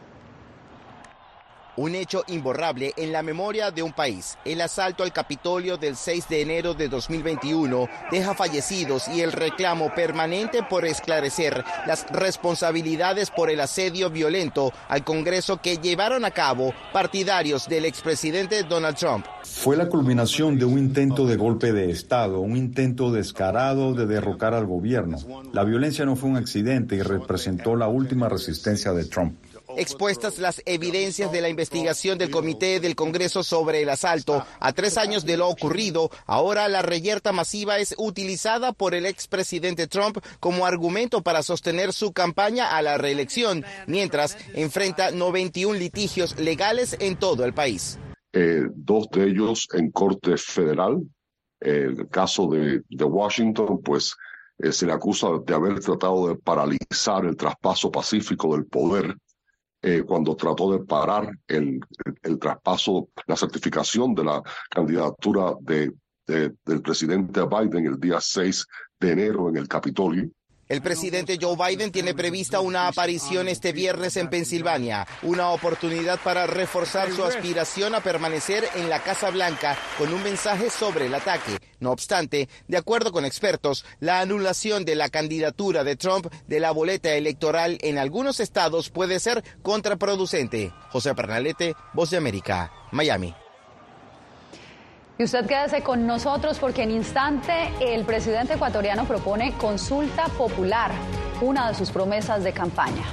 Un 1.78 1.96
hecho 1.96 2.24
imborrable 2.28 2.94
en 2.98 3.13
la 3.13 3.24
memoria 3.24 3.72
de 3.72 3.82
un 3.82 3.94
país. 3.94 4.38
El 4.44 4.60
asalto 4.62 5.04
al 5.04 5.13
Capitolio 5.13 5.78
del 5.78 5.96
6 5.96 6.28
de 6.28 6.42
enero 6.42 6.74
de 6.74 6.90
2021 6.90 7.88
deja 8.12 8.34
fallecidos 8.34 9.08
y 9.08 9.22
el 9.22 9.32
reclamo 9.32 9.94
permanente 9.96 10.63
por 10.63 10.86
esclarecer 10.86 11.63
las 11.88 12.06
responsabilidades 12.12 13.32
por 13.32 13.50
el 13.50 13.62
asedio 13.62 14.10
violento 14.10 14.74
al 14.90 15.04
Congreso 15.04 15.62
que 15.62 15.78
llevaron 15.78 16.25
a 16.25 16.32
cabo 16.32 16.74
partidarios 16.92 17.70
del 17.70 17.86
expresidente 17.86 18.63
Donald 18.63 18.98
Trump. 18.98 19.25
Fue 19.44 19.78
la 19.78 19.88
culminación 19.88 20.58
de 20.60 20.66
un 20.66 20.78
intento 20.78 21.25
de 21.25 21.38
golpe 21.38 21.72
de 21.72 21.90
Estado, 21.90 22.40
un 22.40 22.58
intento 22.58 23.12
descarado 23.12 23.94
de 23.94 24.06
derrocar 24.06 24.54
al 24.54 24.66
gobierno. 24.66 25.18
La 25.54 25.63
violencia 25.63 26.06
no 26.06 26.16
fue 26.16 26.30
un 26.30 26.38
accidente 26.38 26.96
y 26.96 27.01
representó 27.01 27.75
la 27.75 27.88
última 27.88 28.28
resistencia 28.28 28.92
de 28.94 29.06
Trump. 29.06 29.36
Expuestas 29.78 30.40
las 30.40 30.62
evidencias 30.66 31.32
de 31.32 31.42
la 31.42 31.50
investigación 31.50 32.18
del 32.18 32.32
Comité 32.32 32.80
del 32.80 32.96
Congreso 32.96 33.44
sobre 33.44 33.82
el 33.82 33.90
asalto, 33.90 34.46
a 34.60 34.74
tres 34.74 34.98
años 34.98 35.25
de 35.25 35.38
lo 35.38 35.48
ocurrido, 35.48 36.10
ahora 36.25 36.68
la 36.68 36.82
reyerta 36.82 37.32
masiva 37.32 37.80
es 37.80 37.96
utilizada 37.98 38.74
por 38.74 38.94
el 38.94 39.06
expresidente 39.06 39.88
Trump 39.88 40.18
como 40.40 40.66
argumento 40.66 41.22
para 41.22 41.44
sostener 41.44 41.94
su 41.94 42.13
campaña 42.13 42.78
a 42.78 42.82
la 42.82 42.98
reelección, 42.98 43.63
mientras 43.88 44.38
enfrenta 44.54 45.12
91 45.12 45.78
litigios 45.78 46.40
legales 46.40 46.98
en 47.00 47.16
todo 47.16 47.46
el 47.46 47.54
país. 47.54 47.98
Eh, 48.34 48.63
dos 48.74 49.10
de 49.12 49.25
ellos 49.25 49.68
en 49.74 49.92
corte 49.92 50.38
federal. 50.38 51.01
el 51.60 52.08
caso 52.10 52.48
de, 52.48 52.82
Washington, 52.90 53.82
pues 53.84 54.16
eh, 54.58 54.72
se 54.72 54.86
le 54.86 54.94
acusa 54.94 55.28
de 55.46 55.54
haber 55.54 55.80
tratado 55.80 56.28
de 56.28 56.36
paralizar 56.36 57.25
el 57.25 57.36
traspaso 57.36 57.92
pacífico 57.92 58.56
del 58.56 58.66
poder 58.66 59.16
eh, 59.82 60.04
cuando 60.04 60.36
trató 60.36 60.72
de 60.72 60.86
parar 60.86 61.32
el, 61.48 61.80
el, 62.22 62.40
traspaso, 62.40 63.10
la 63.26 63.36
certificación 63.36 64.14
de 64.14 64.24
la 64.24 64.44
candidatura 64.70 65.56
de, 65.60 65.92
del 66.28 66.82
presidente 66.82 67.42
Biden 67.46 67.86
el 67.88 68.00
día 68.00 68.22
6 68.22 68.68
de 69.00 69.12
enero 69.12 69.50
en 69.50 69.58
el 69.58 69.67
Capitolio. 69.67 70.30
El 70.71 70.81
presidente 70.81 71.38
Joe 71.38 71.57
Biden 71.57 71.91
tiene 71.91 72.13
prevista 72.13 72.62
una 72.62 72.88
aparición 72.88 73.49
este 73.49 73.73
viernes 73.73 74.15
en 74.15 74.29
Pensilvania, 74.29 75.05
una 75.21 75.49
oportunidad 75.49 76.17
para 76.23 76.47
reforzar 76.47 77.12
su 77.12 77.25
aspiración 77.25 77.93
a 77.93 77.99
permanecer 77.99 78.63
en 78.75 78.89
la 78.89 79.03
Casa 79.03 79.31
Blanca 79.31 79.77
con 79.97 80.13
un 80.13 80.23
mensaje 80.23 80.69
sobre 80.69 81.07
el 81.07 81.13
ataque. 81.13 81.57
No 81.81 81.91
obstante, 81.91 82.47
de 82.69 82.77
acuerdo 82.77 83.12
con 83.12 83.25
expertos, 83.25 83.84
la 83.99 84.21
anulación 84.21 84.86
de 84.86 84.95
la 84.95 85.10
candidatura 85.10 85.84
de 85.84 85.97
Trump 85.97 86.27
de 86.47 86.62
la 86.62 86.71
boleta 86.71 87.12
electoral 87.15 87.77
en 87.81 87.97
algunos 87.97 88.39
estados 88.39 88.91
puede 88.91 89.19
ser 89.19 89.43
contraproducente. 89.63 90.71
José 90.89 91.13
Pernalete, 91.13 91.75
Voz 91.93 92.12
de 92.12 92.17
América, 92.17 92.71
Miami. 92.93 93.36
Y 95.17 95.24
usted 95.24 95.45
quédese 95.45 95.84
con 95.84 96.08
nosotros 96.08 96.58
porque 96.60 96.84
en 96.84 96.91
instante 96.91 97.54
el 97.80 98.06
presidente 98.06 98.54
ecuatoriano 98.54 99.06
propone 99.06 99.54
consulta 99.54 100.26
popular, 100.38 100.91
una 101.41 101.69
de 101.69 101.76
sus 101.76 101.91
promesas 101.91 102.43
de 102.43 102.54
campaña. 102.54 103.06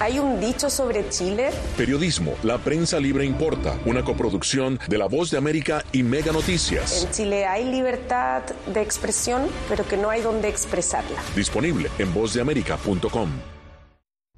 ¿Hay 0.00 0.18
un 0.18 0.40
dicho 0.40 0.70
sobre 0.70 1.10
Chile? 1.10 1.50
Periodismo, 1.76 2.32
la 2.42 2.56
prensa 2.56 2.98
libre 2.98 3.26
importa, 3.26 3.78
una 3.84 4.02
coproducción 4.02 4.80
de 4.88 4.96
La 4.96 5.04
Voz 5.04 5.30
de 5.30 5.36
América 5.36 5.84
y 5.92 6.02
Mega 6.02 6.32
Noticias. 6.32 7.04
En 7.04 7.10
Chile 7.10 7.44
hay 7.44 7.70
libertad 7.70 8.42
de 8.72 8.80
expresión, 8.80 9.42
pero 9.68 9.86
que 9.86 9.98
no 9.98 10.08
hay 10.08 10.22
donde 10.22 10.48
expresarla. 10.48 11.20
Disponible 11.36 11.90
en 11.98 12.14
vozdeamerica.com. 12.14 13.59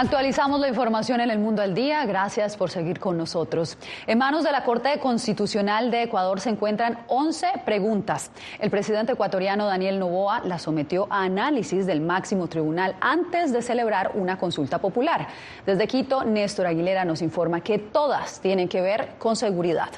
Actualizamos 0.00 0.60
la 0.60 0.68
información 0.68 1.20
en 1.20 1.28
el 1.28 1.40
mundo 1.40 1.60
al 1.60 1.74
día. 1.74 2.06
Gracias 2.06 2.56
por 2.56 2.70
seguir 2.70 3.00
con 3.00 3.18
nosotros. 3.18 3.76
En 4.06 4.18
manos 4.18 4.44
de 4.44 4.52
la 4.52 4.62
Corte 4.62 4.96
Constitucional 5.00 5.90
de 5.90 6.04
Ecuador 6.04 6.38
se 6.38 6.50
encuentran 6.50 7.00
11 7.08 7.62
preguntas. 7.64 8.30
El 8.60 8.70
presidente 8.70 9.14
ecuatoriano 9.14 9.66
Daniel 9.66 9.98
Novoa 9.98 10.42
las 10.44 10.62
sometió 10.62 11.08
a 11.10 11.24
análisis 11.24 11.84
del 11.84 12.00
máximo 12.00 12.46
tribunal 12.46 12.94
antes 13.00 13.52
de 13.52 13.60
celebrar 13.60 14.12
una 14.14 14.38
consulta 14.38 14.78
popular. 14.78 15.26
Desde 15.66 15.88
Quito, 15.88 16.22
Néstor 16.22 16.68
Aguilera 16.68 17.04
nos 17.04 17.20
informa 17.20 17.60
que 17.62 17.80
todas 17.80 18.38
tienen 18.38 18.68
que 18.68 18.80
ver 18.80 19.16
con 19.18 19.34
seguridad. 19.34 19.90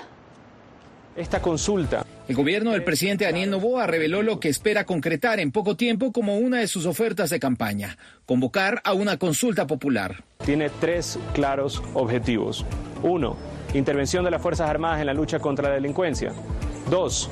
Esta 1.21 1.43
consulta 1.43 2.07
el 2.29 2.35
gobierno 2.35 2.71
del 2.71 2.83
presidente 2.83 3.27
Daniel 3.27 3.51
Novoa 3.51 3.87
reveló 3.87 4.23
lo 4.23 4.41
que 4.41 4.49
espera 4.49 4.87
concretar 4.87 5.39
en 5.39 5.53
poco 5.53 5.77
tiempo 5.77 6.13
como 6.13 6.39
una 6.39 6.61
de 6.61 6.67
sus 6.67 6.87
ofertas 6.87 7.29
de 7.29 7.39
campaña, 7.39 7.99
convocar 8.25 8.81
a 8.85 8.95
una 8.95 9.19
consulta 9.19 9.67
popular. 9.67 10.25
Tiene 10.43 10.71
tres 10.71 11.19
claros 11.35 11.83
objetivos. 11.93 12.65
Uno, 13.03 13.37
intervención 13.75 14.25
de 14.25 14.31
las 14.31 14.41
Fuerzas 14.41 14.71
Armadas 14.71 15.01
en 15.01 15.07
la 15.09 15.13
lucha 15.13 15.41
contra 15.41 15.69
la 15.69 15.75
delincuencia. 15.75 16.33
Dos, 16.89 17.29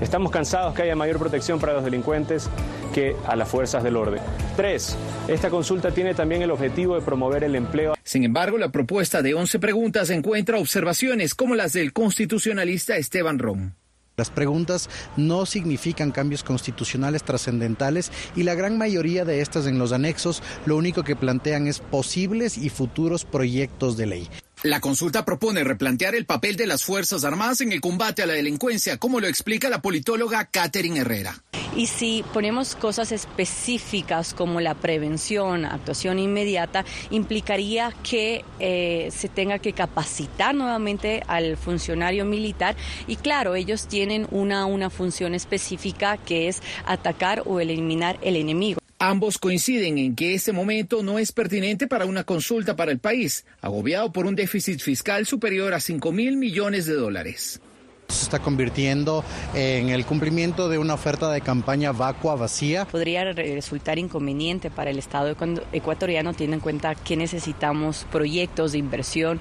estamos 0.00 0.30
cansados 0.30 0.74
que 0.74 0.82
haya 0.82 0.96
mayor 0.96 1.18
protección 1.18 1.58
para 1.58 1.74
los 1.74 1.84
delincuentes 1.84 2.48
que 2.94 3.16
a 3.26 3.36
las 3.36 3.48
fuerzas 3.48 3.82
del 3.82 3.96
orden. 3.96 4.22
Tres, 4.56 4.96
esta 5.28 5.50
consulta 5.50 5.90
tiene 5.90 6.14
también 6.14 6.42
el 6.42 6.50
objetivo 6.50 6.94
de 6.94 7.02
promover 7.02 7.44
el 7.44 7.54
empleo. 7.54 7.94
Sin 8.02 8.24
embargo, 8.24 8.58
la 8.58 8.70
propuesta 8.70 9.22
de 9.22 9.34
11 9.34 9.58
preguntas 9.58 10.10
encuentra 10.10 10.58
observaciones 10.58 11.34
como 11.34 11.54
las 11.54 11.72
del 11.72 11.92
constitucionalista 11.92 12.96
Esteban 12.96 13.38
Rom. 13.38 13.72
Las 14.16 14.30
preguntas 14.30 14.88
no 15.18 15.44
significan 15.44 16.10
cambios 16.10 16.42
constitucionales 16.42 17.22
trascendentales 17.22 18.10
y 18.34 18.44
la 18.44 18.54
gran 18.54 18.78
mayoría 18.78 19.26
de 19.26 19.42
estas 19.42 19.66
en 19.66 19.78
los 19.78 19.92
anexos 19.92 20.42
lo 20.64 20.76
único 20.76 21.02
que 21.02 21.16
plantean 21.16 21.66
es 21.66 21.80
posibles 21.80 22.56
y 22.56 22.70
futuros 22.70 23.26
proyectos 23.26 23.98
de 23.98 24.06
ley. 24.06 24.28
La 24.62 24.80
consulta 24.80 25.24
propone 25.24 25.64
replantear 25.64 26.14
el 26.14 26.24
papel 26.24 26.56
de 26.56 26.66
las 26.66 26.82
Fuerzas 26.82 27.24
Armadas 27.24 27.60
en 27.60 27.72
el 27.72 27.82
combate 27.82 28.22
a 28.22 28.26
la 28.26 28.32
delincuencia, 28.32 28.96
como 28.96 29.20
lo 29.20 29.26
explica 29.26 29.68
la 29.68 29.82
politóloga 29.82 30.46
Catherine 30.46 31.00
Herrera. 31.00 31.42
Y 31.76 31.88
si 31.88 32.24
ponemos 32.32 32.74
cosas 32.74 33.12
específicas 33.12 34.32
como 34.32 34.62
la 34.62 34.74
prevención, 34.74 35.66
actuación 35.66 36.18
inmediata, 36.18 36.86
implicaría 37.10 37.92
que 38.02 38.46
eh, 38.58 39.10
se 39.14 39.28
tenga 39.28 39.58
que 39.58 39.74
capacitar 39.74 40.54
nuevamente 40.54 41.22
al 41.26 41.58
funcionario 41.58 42.24
militar 42.24 42.76
y 43.06 43.16
claro, 43.16 43.56
ellos 43.56 43.88
tienen 43.88 44.26
una, 44.30 44.64
una 44.64 44.88
función 44.88 45.34
específica 45.34 46.16
que 46.16 46.48
es 46.48 46.62
atacar 46.86 47.42
o 47.44 47.60
eliminar 47.60 48.18
el 48.22 48.36
enemigo. 48.36 48.80
Ambos 48.98 49.36
coinciden 49.36 49.98
en 49.98 50.16
que 50.16 50.34
este 50.34 50.52
momento 50.52 51.02
no 51.02 51.18
es 51.18 51.30
pertinente 51.30 51.86
para 51.86 52.06
una 52.06 52.24
consulta 52.24 52.76
para 52.76 52.92
el 52.92 52.98
país, 52.98 53.44
agobiado 53.60 54.10
por 54.10 54.24
un 54.24 54.34
déficit 54.34 54.80
fiscal 54.80 55.26
superior 55.26 55.74
a 55.74 55.80
5 55.80 56.12
mil 56.12 56.38
millones 56.38 56.86
de 56.86 56.94
dólares 56.94 57.60
se 58.08 58.24
está 58.24 58.38
convirtiendo 58.38 59.24
en 59.54 59.88
el 59.88 60.04
cumplimiento 60.06 60.68
de 60.68 60.78
una 60.78 60.94
oferta 60.94 61.30
de 61.30 61.40
campaña 61.40 61.92
vacua, 61.92 62.36
vacía. 62.36 62.84
Podría 62.84 63.32
resultar 63.32 63.98
inconveniente 63.98 64.70
para 64.70 64.90
el 64.90 64.98
Estado 64.98 65.34
ecuatoriano, 65.72 66.32
teniendo 66.32 66.56
en 66.56 66.60
cuenta 66.60 66.94
que 66.94 67.16
necesitamos 67.16 68.06
proyectos 68.12 68.72
de 68.72 68.78
inversión, 68.78 69.40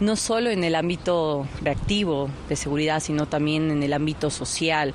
no 0.00 0.16
solo 0.16 0.50
en 0.50 0.64
el 0.64 0.74
ámbito 0.74 1.46
reactivo 1.62 2.30
de 2.48 2.56
seguridad, 2.56 3.00
sino 3.00 3.26
también 3.26 3.70
en 3.70 3.82
el 3.82 3.92
ámbito 3.92 4.30
social. 4.30 4.94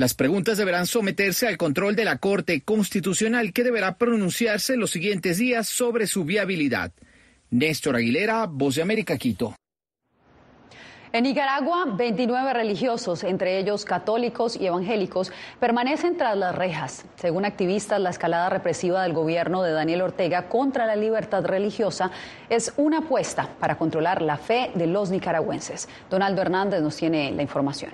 Las 0.00 0.14
preguntas 0.14 0.56
deberán 0.56 0.86
someterse 0.86 1.46
al 1.46 1.58
control 1.58 1.94
de 1.94 2.06
la 2.06 2.16
Corte 2.16 2.62
Constitucional, 2.62 3.52
que 3.52 3.64
deberá 3.64 3.98
pronunciarse 3.98 4.78
los 4.78 4.92
siguientes 4.92 5.36
días 5.36 5.68
sobre 5.68 6.06
su 6.06 6.24
viabilidad. 6.24 6.92
Néstor 7.50 7.96
Aguilera, 7.96 8.46
Voz 8.46 8.76
de 8.76 8.80
América, 8.80 9.18
Quito. 9.18 9.54
En 11.12 11.24
Nicaragua, 11.24 11.84
29 11.98 12.54
religiosos, 12.54 13.24
entre 13.24 13.58
ellos 13.58 13.84
católicos 13.84 14.56
y 14.56 14.68
evangélicos, 14.68 15.32
permanecen 15.58 16.16
tras 16.16 16.34
las 16.34 16.54
rejas. 16.54 17.04
Según 17.16 17.44
activistas, 17.44 18.00
la 18.00 18.08
escalada 18.08 18.48
represiva 18.48 19.02
del 19.02 19.12
gobierno 19.12 19.62
de 19.62 19.72
Daniel 19.72 20.00
Ortega 20.00 20.48
contra 20.48 20.86
la 20.86 20.96
libertad 20.96 21.44
religiosa 21.44 22.10
es 22.48 22.72
una 22.78 23.00
apuesta 23.00 23.50
para 23.60 23.76
controlar 23.76 24.22
la 24.22 24.38
fe 24.38 24.70
de 24.74 24.86
los 24.86 25.10
nicaragüenses. 25.10 25.90
Donaldo 26.08 26.40
Hernández 26.40 26.80
nos 26.80 26.96
tiene 26.96 27.32
la 27.32 27.42
información. 27.42 27.92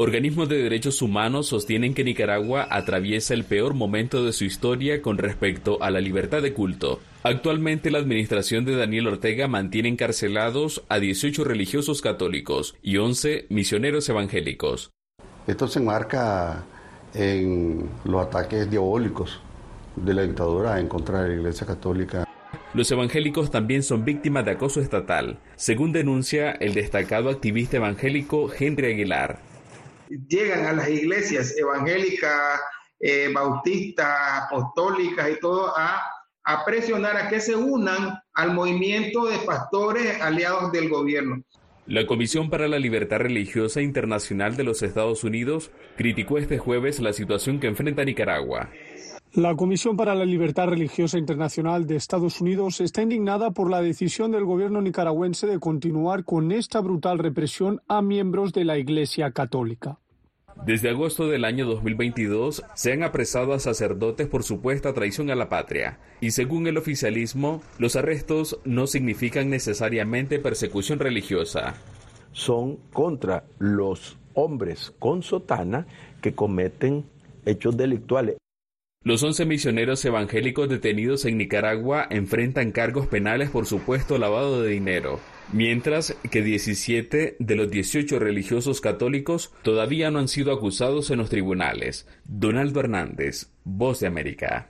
Organismos 0.00 0.48
de 0.48 0.62
derechos 0.62 1.02
humanos 1.02 1.48
sostienen 1.48 1.92
que 1.92 2.04
Nicaragua 2.04 2.68
atraviesa 2.70 3.34
el 3.34 3.42
peor 3.42 3.74
momento 3.74 4.24
de 4.24 4.32
su 4.32 4.44
historia 4.44 5.02
con 5.02 5.18
respecto 5.18 5.82
a 5.82 5.90
la 5.90 6.00
libertad 6.00 6.40
de 6.40 6.52
culto. 6.52 7.00
Actualmente 7.24 7.90
la 7.90 7.98
administración 7.98 8.64
de 8.64 8.76
Daniel 8.76 9.08
Ortega 9.08 9.48
mantiene 9.48 9.88
encarcelados 9.88 10.84
a 10.88 11.00
18 11.00 11.42
religiosos 11.42 12.00
católicos 12.00 12.76
y 12.80 12.98
11 12.98 13.46
misioneros 13.48 14.08
evangélicos. 14.08 14.92
Esto 15.48 15.66
se 15.66 15.80
enmarca 15.80 16.62
en 17.12 17.90
los 18.04 18.24
ataques 18.24 18.70
diabólicos 18.70 19.40
de 19.96 20.14
la 20.14 20.22
dictadura 20.22 20.78
en 20.78 20.86
contra 20.86 21.24
de 21.24 21.30
la 21.30 21.34
Iglesia 21.34 21.66
Católica. 21.66 22.24
Los 22.72 22.88
evangélicos 22.92 23.50
también 23.50 23.82
son 23.82 24.04
víctimas 24.04 24.44
de 24.44 24.52
acoso 24.52 24.80
estatal, 24.80 25.40
según 25.56 25.90
denuncia 25.90 26.52
el 26.52 26.74
destacado 26.74 27.30
activista 27.30 27.78
evangélico 27.78 28.48
Henry 28.56 28.92
Aguilar 28.92 29.47
llegan 30.28 30.66
a 30.66 30.72
las 30.72 30.88
iglesias 30.88 31.56
evangélicas, 31.56 32.60
eh, 33.00 33.30
bautistas, 33.32 34.42
apostólicas 34.44 35.30
y 35.30 35.40
todo 35.40 35.72
a, 35.76 36.02
a 36.44 36.64
presionar 36.64 37.16
a 37.16 37.28
que 37.28 37.40
se 37.40 37.54
unan 37.54 38.18
al 38.34 38.54
movimiento 38.54 39.26
de 39.26 39.38
pastores 39.38 40.20
aliados 40.20 40.72
del 40.72 40.88
gobierno. 40.88 41.42
La 41.86 42.06
Comisión 42.06 42.50
para 42.50 42.68
la 42.68 42.78
Libertad 42.78 43.18
Religiosa 43.18 43.80
Internacional 43.80 44.56
de 44.56 44.64
los 44.64 44.82
Estados 44.82 45.24
Unidos 45.24 45.70
criticó 45.96 46.36
este 46.36 46.58
jueves 46.58 47.00
la 47.00 47.14
situación 47.14 47.60
que 47.60 47.66
enfrenta 47.66 48.04
Nicaragua. 48.04 48.68
La 49.34 49.54
Comisión 49.54 49.98
para 49.98 50.14
la 50.14 50.24
Libertad 50.24 50.68
Religiosa 50.68 51.18
Internacional 51.18 51.86
de 51.86 51.96
Estados 51.96 52.40
Unidos 52.40 52.80
está 52.80 53.02
indignada 53.02 53.50
por 53.50 53.70
la 53.70 53.82
decisión 53.82 54.32
del 54.32 54.46
gobierno 54.46 54.80
nicaragüense 54.80 55.46
de 55.46 55.58
continuar 55.58 56.24
con 56.24 56.50
esta 56.50 56.80
brutal 56.80 57.18
represión 57.18 57.82
a 57.88 58.00
miembros 58.00 58.54
de 58.54 58.64
la 58.64 58.78
Iglesia 58.78 59.30
Católica. 59.32 59.98
Desde 60.64 60.88
agosto 60.88 61.28
del 61.28 61.44
año 61.44 61.66
2022 61.66 62.64
se 62.74 62.92
han 62.92 63.02
apresado 63.02 63.52
a 63.52 63.58
sacerdotes 63.58 64.26
por 64.28 64.44
supuesta 64.44 64.94
traición 64.94 65.30
a 65.30 65.34
la 65.34 65.50
patria, 65.50 66.00
y 66.22 66.30
según 66.30 66.66
el 66.66 66.78
oficialismo, 66.78 67.60
los 67.78 67.96
arrestos 67.96 68.58
no 68.64 68.86
significan 68.86 69.50
necesariamente 69.50 70.38
persecución 70.38 71.00
religiosa. 71.00 71.74
Son 72.32 72.76
contra 72.94 73.44
los 73.58 74.18
hombres 74.32 74.94
con 74.98 75.22
sotana 75.22 75.86
que 76.22 76.34
cometen 76.34 77.04
hechos 77.44 77.76
delictuales. 77.76 78.37
Los 79.04 79.22
11 79.22 79.46
misioneros 79.46 80.04
evangélicos 80.04 80.68
detenidos 80.68 81.24
en 81.24 81.38
Nicaragua 81.38 82.08
enfrentan 82.10 82.72
cargos 82.72 83.06
penales 83.06 83.48
por 83.48 83.64
supuesto 83.64 84.18
lavado 84.18 84.60
de 84.60 84.70
dinero, 84.70 85.20
mientras 85.52 86.16
que 86.30 86.42
17 86.42 87.36
de 87.38 87.56
los 87.56 87.70
18 87.70 88.18
religiosos 88.18 88.80
católicos 88.80 89.52
todavía 89.62 90.10
no 90.10 90.18
han 90.18 90.26
sido 90.26 90.52
acusados 90.52 91.10
en 91.12 91.18
los 91.18 91.30
tribunales. 91.30 92.08
Donaldo 92.24 92.80
Hernández, 92.80 93.46
Voz 93.62 94.00
de 94.00 94.08
América. 94.08 94.66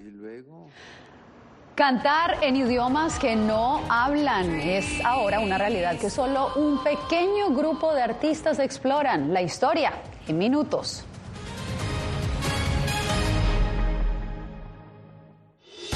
Cantar 1.75 2.37
en 2.43 2.57
idiomas 2.57 3.19
que 3.19 3.35
no 3.35 3.81
hablan 3.89 4.61
es 4.61 5.03
ahora 5.05 5.41
una 5.41 5.57
realidad 5.57 5.99
que 5.99 6.11
solo 6.11 6.53
un 6.55 6.85
pequeño 6.85 7.55
grupo 7.55 7.95
de 7.95 8.03
artistas 8.03 8.59
exploran. 8.59 9.33
La 9.33 9.41
historia 9.41 9.95
en 10.27 10.37
minutos. 10.37 11.07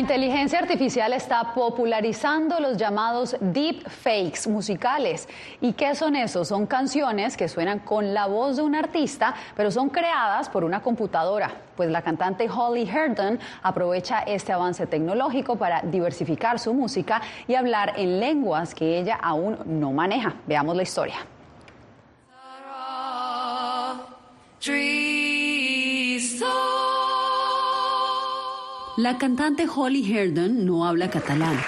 inteligencia 0.00 0.58
artificial 0.58 1.12
está 1.12 1.52
popularizando 1.54 2.58
los 2.58 2.78
llamados 2.78 3.36
deep 3.40 3.86
fakes 3.88 4.48
musicales. 4.48 5.28
¿Y 5.60 5.74
qué 5.74 5.94
son 5.94 6.16
esos? 6.16 6.48
Son 6.48 6.66
canciones 6.66 7.36
que 7.36 7.48
suenan 7.48 7.80
con 7.80 8.14
la 8.14 8.26
voz 8.26 8.56
de 8.56 8.62
un 8.62 8.74
artista, 8.74 9.34
pero 9.54 9.70
son 9.70 9.90
creadas 9.90 10.48
por 10.48 10.64
una 10.64 10.80
computadora. 10.80 11.50
Pues 11.76 11.90
la 11.90 12.00
cantante 12.02 12.48
Holly 12.48 12.88
Herndon 12.88 13.38
aprovecha 13.62 14.20
este 14.20 14.52
avance 14.52 14.86
tecnológico 14.86 15.56
para 15.56 15.82
diversificar 15.82 16.58
su 16.58 16.72
música 16.72 17.20
y 17.46 17.54
hablar 17.54 17.92
en 17.96 18.20
lenguas 18.20 18.74
que 18.74 18.98
ella 18.98 19.18
aún 19.22 19.58
no 19.66 19.92
maneja. 19.92 20.34
Veamos 20.46 20.76
la 20.76 20.82
historia. 20.82 21.16
La 29.00 29.16
cantante 29.16 29.66
Holly 29.66 30.14
Herndon 30.14 30.66
no 30.66 30.84
habla 30.86 31.08
catalán. 31.08 31.58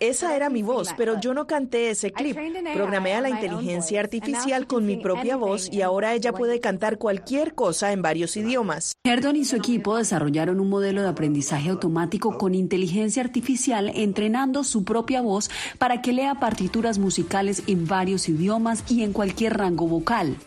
Esa 0.00 0.34
era 0.34 0.48
mi 0.48 0.62
voz, 0.62 0.94
pero 0.96 1.20
yo 1.20 1.34
no 1.34 1.46
canté 1.46 1.90
ese 1.90 2.12
clip. 2.12 2.34
Programé 2.72 3.12
a 3.12 3.20
la 3.20 3.28
inteligencia 3.28 4.00
artificial 4.00 4.66
con 4.66 4.86
mi 4.86 4.96
propia 4.96 5.36
voz 5.36 5.68
y 5.70 5.82
ahora 5.82 6.14
ella 6.14 6.32
puede 6.32 6.60
cantar 6.60 6.96
cualquier 6.96 7.54
cosa 7.54 7.92
en 7.92 8.00
varios 8.00 8.38
idiomas. 8.38 8.94
Herndon 9.04 9.36
y 9.36 9.44
su 9.44 9.56
equipo 9.56 9.98
desarrollaron 9.98 10.60
un 10.60 10.70
modelo 10.70 11.02
de 11.02 11.08
aprendizaje 11.08 11.68
automático 11.68 12.38
con 12.38 12.54
inteligencia 12.54 13.22
artificial 13.22 13.92
entrenando 13.94 14.64
su 14.64 14.82
propia 14.84 15.20
voz 15.20 15.50
para 15.76 16.00
que 16.00 16.14
lea 16.14 16.36
partituras 16.36 16.98
musicales 16.98 17.64
en 17.66 17.86
varios 17.86 18.30
idiomas 18.30 18.82
y 18.90 19.02
en 19.02 19.12
cualquier 19.12 19.58
rango 19.58 19.86
vocal. 19.86 20.38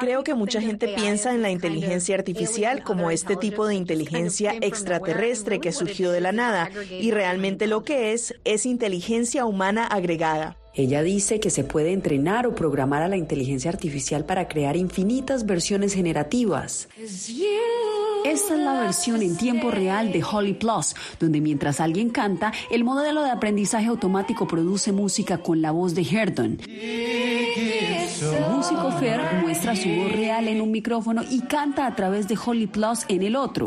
Creo 0.00 0.24
que 0.24 0.32
mucha 0.32 0.62
gente 0.62 0.88
piensa 0.88 1.34
en 1.34 1.42
la 1.42 1.50
inteligencia 1.50 2.14
artificial 2.14 2.82
como 2.82 3.10
este 3.10 3.36
tipo 3.36 3.66
de 3.66 3.74
inteligencia 3.74 4.54
extraterrestre 4.62 5.60
que 5.60 5.70
surgió 5.70 6.10
de 6.12 6.22
la 6.22 6.32
nada 6.32 6.70
y 6.90 7.10
realmente 7.10 7.66
lo 7.66 7.84
que 7.84 8.14
es 8.14 8.34
es 8.44 8.64
inteligencia 8.64 9.44
humana 9.44 9.86
agregada. 9.86 10.56
Ella 10.72 11.02
dice 11.02 11.40
que 11.40 11.50
se 11.50 11.62
puede 11.62 11.92
entrenar 11.92 12.46
o 12.46 12.54
programar 12.54 13.02
a 13.02 13.08
la 13.08 13.18
inteligencia 13.18 13.70
artificial 13.70 14.24
para 14.24 14.48
crear 14.48 14.78
infinitas 14.78 15.44
versiones 15.44 15.92
generativas. 15.92 16.88
Esta 18.24 18.54
es 18.54 18.60
la 18.60 18.80
versión 18.80 19.20
en 19.20 19.36
tiempo 19.36 19.70
real 19.70 20.10
de 20.10 20.24
Holly 20.24 20.54
Plus, 20.54 20.94
donde 21.20 21.42
mientras 21.42 21.80
alguien 21.80 22.08
canta, 22.08 22.50
el 22.70 22.82
modelo 22.82 23.22
de 23.22 23.30
aprendizaje 23.30 23.88
automático 23.88 24.46
produce 24.46 24.90
música 24.92 25.36
con 25.36 25.60
la 25.60 25.70
voz 25.70 25.94
de 25.94 26.02
Herndon. 26.10 26.58
El 28.32 28.50
músico 28.50 28.90
Fer 28.92 29.20
muestra 29.42 29.76
su 29.76 29.88
voz 29.88 30.12
real 30.12 30.48
en 30.48 30.60
un 30.62 30.70
micrófono 30.70 31.22
y 31.28 31.40
canta 31.42 31.86
a 31.86 31.94
través 31.94 32.26
de 32.26 32.38
Holly 32.42 32.66
Plus 32.66 33.04
en 33.08 33.22
el 33.22 33.36
otro. 33.36 33.66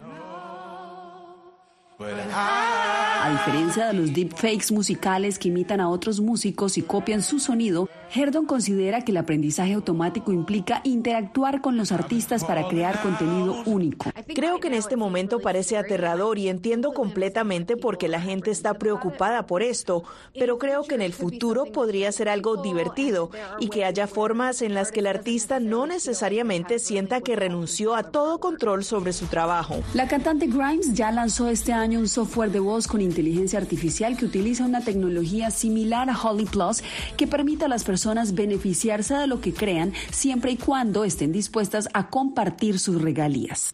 A 2.00 3.30
diferencia 3.32 3.88
de 3.88 3.94
los 3.94 4.14
deepfakes 4.14 4.72
musicales 4.72 5.38
que 5.38 5.50
imitan 5.50 5.82
a 5.82 5.90
otros 5.90 6.20
músicos 6.22 6.78
y 6.78 6.82
copian 6.82 7.22
su 7.22 7.40
sonido, 7.40 7.90
Herdon 8.14 8.46
considera 8.46 9.02
que 9.02 9.12
el 9.12 9.18
aprendizaje 9.18 9.74
automático 9.74 10.32
implica 10.32 10.82
interactuar 10.84 11.62
con 11.62 11.78
los 11.78 11.92
artistas 11.92 12.46
para 12.46 12.68
crear 12.68 13.02
contenido 13.02 13.64
único. 13.66 14.12
Creo 14.34 14.60
que 14.60 14.68
en 14.68 14.76
este 14.76 14.96
momento 14.96 15.40
parece 15.40 15.78
aterrador 15.78 16.38
y 16.40 16.48
entiendo 16.48 16.94
completamente 16.94 17.76
por 17.76 17.98
qué 17.98 18.08
la 18.08 18.22
gente 18.22 18.52
está 18.52 18.76
preocupada 18.76 19.46
por 19.46 19.62
esto, 19.62 20.04
pero 20.34 20.58
creo 20.58 20.84
que 20.84 20.96
en 20.96 21.02
el 21.02 21.14
futuro 21.14 21.66
podría 21.66 22.12
ser 22.12 22.30
algo 22.30 22.58
divertido 22.58 23.30
y 23.60 23.68
que 23.70 23.84
haya 23.84 24.08
formas 24.08 24.62
en 24.62 24.74
las 24.74 24.92
que 24.92 25.02
el 25.02 25.08
artista 25.08 25.60
no 25.60 25.86
necesariamente 25.86 26.80
sienta 26.80 27.22
que 27.22 27.36
renunció 27.36 27.96
a 27.96 28.04
todo 28.04 28.40
control 28.40 28.84
sobre 28.84 29.12
su 29.12 29.26
trabajo. 29.26 29.76
La 29.94 30.08
cantante 30.08 30.48
Grimes 30.48 30.94
ya 30.94 31.12
lanzó 31.12 31.50
este 31.50 31.74
año 31.74 32.00
un 32.00 32.08
software 32.08 32.52
de 32.52 32.60
voz 32.60 32.88
con 32.88 33.02
inteligencia 33.02 33.60
artificial 33.60 34.16
que 34.18 34.26
utiliza 34.26 34.66
una 34.66 34.82
tecnología 34.82 35.52
similar 35.52 36.10
a 36.10 36.18
Holly 36.18 36.46
Plus 36.46 36.84
que 37.18 37.28
permite 37.28 37.66
a 37.66 37.68
las 37.68 37.84
personas 37.84 37.97
personas 37.98 38.36
beneficiarse 38.36 39.16
de 39.16 39.26
lo 39.26 39.42
que 39.42 39.56
crean 39.56 39.92
siempre 40.12 40.52
y 40.52 40.58
cuando 40.58 41.04
estén 41.04 41.32
dispuestas 41.32 41.90
a 41.96 42.12
compartir 42.12 42.78
sus 42.78 43.02
regalías. 43.02 43.74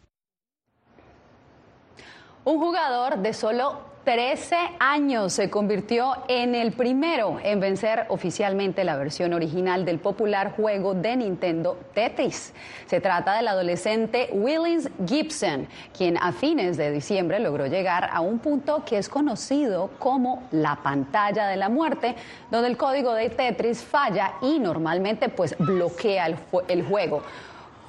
Un 2.46 2.58
jugador 2.58 3.18
de 3.18 3.34
solo 3.34 3.82
13 4.04 4.58
años 4.80 5.32
se 5.32 5.50
convirtió 5.50 6.26
en 6.28 6.56
el 6.56 6.74
primero 6.74 7.40
en 7.42 7.62
vencer 7.62 8.06
oficialmente 8.10 8.84
la 8.84 8.98
versión 8.98 9.32
original 9.32 9.86
del 9.86 9.98
popular 9.98 10.52
juego 10.58 10.94
de 10.94 11.16
Nintendo 11.16 11.80
Tetris. 11.94 12.54
Se 12.86 13.00
trata 13.00 13.38
del 13.38 13.48
adolescente 13.48 14.28
Willins 14.34 14.90
Gibson, 15.08 15.70
quien 15.98 16.18
a 16.18 16.34
fines 16.34 16.76
de 16.76 16.92
diciembre 16.92 17.40
logró 17.40 17.68
llegar 17.68 18.10
a 18.12 18.20
un 18.20 18.40
punto 18.40 18.84
que 18.84 18.98
es 18.98 19.08
conocido 19.08 19.92
como 20.00 20.50
la 20.52 20.84
pantalla 20.84 21.48
de 21.48 21.56
la 21.56 21.70
muerte, 21.70 22.16
donde 22.52 22.68
el 22.68 22.76
código 22.76 23.14
de 23.14 23.30
Tetris 23.30 23.82
falla 23.82 24.34
y 24.42 24.60
normalmente 24.60 25.30
pues 25.30 25.56
bloquea 25.58 26.26
el, 26.26 26.36
el 26.68 26.84
juego. 26.84 27.24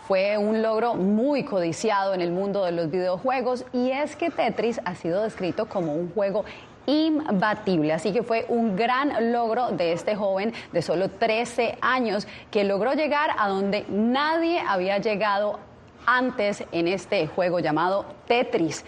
Fue 0.07 0.37
un 0.37 0.61
logro 0.61 0.97
muy 0.97 1.45
codiciado 1.45 2.13
en 2.13 2.21
el 2.21 2.31
mundo 2.31 2.63
de 2.65 2.73
los 2.73 2.91
videojuegos 2.91 3.65
y 3.73 3.91
es 3.91 4.17
que 4.17 4.29
Tetris 4.29 4.79
ha 4.85 4.95
sido 4.95 5.23
descrito 5.23 5.65
como 5.67 5.95
un 5.95 6.13
juego 6.13 6.45
imbatible. 6.85 7.95
Así 7.95 8.13
que 8.13 8.23
fue 8.23 8.45
un 8.51 8.77
gran 8.77 9.33
logro 9.33 9.71
de 9.71 9.93
este 9.93 10.15
joven 10.15 10.53
de 10.73 10.83
solo 10.83 11.09
13 11.09 11.79
años 11.81 12.27
que 12.51 12.65
logró 12.65 12.93
llegar 12.93 13.31
a 13.39 13.49
donde 13.49 13.87
nadie 13.89 14.61
había 14.61 14.99
llegado 14.99 15.59
antes 16.05 16.65
en 16.73 16.87
este 16.87 17.27
juego 17.27 17.61
llamado 17.61 18.05
Tetris. 18.27 18.85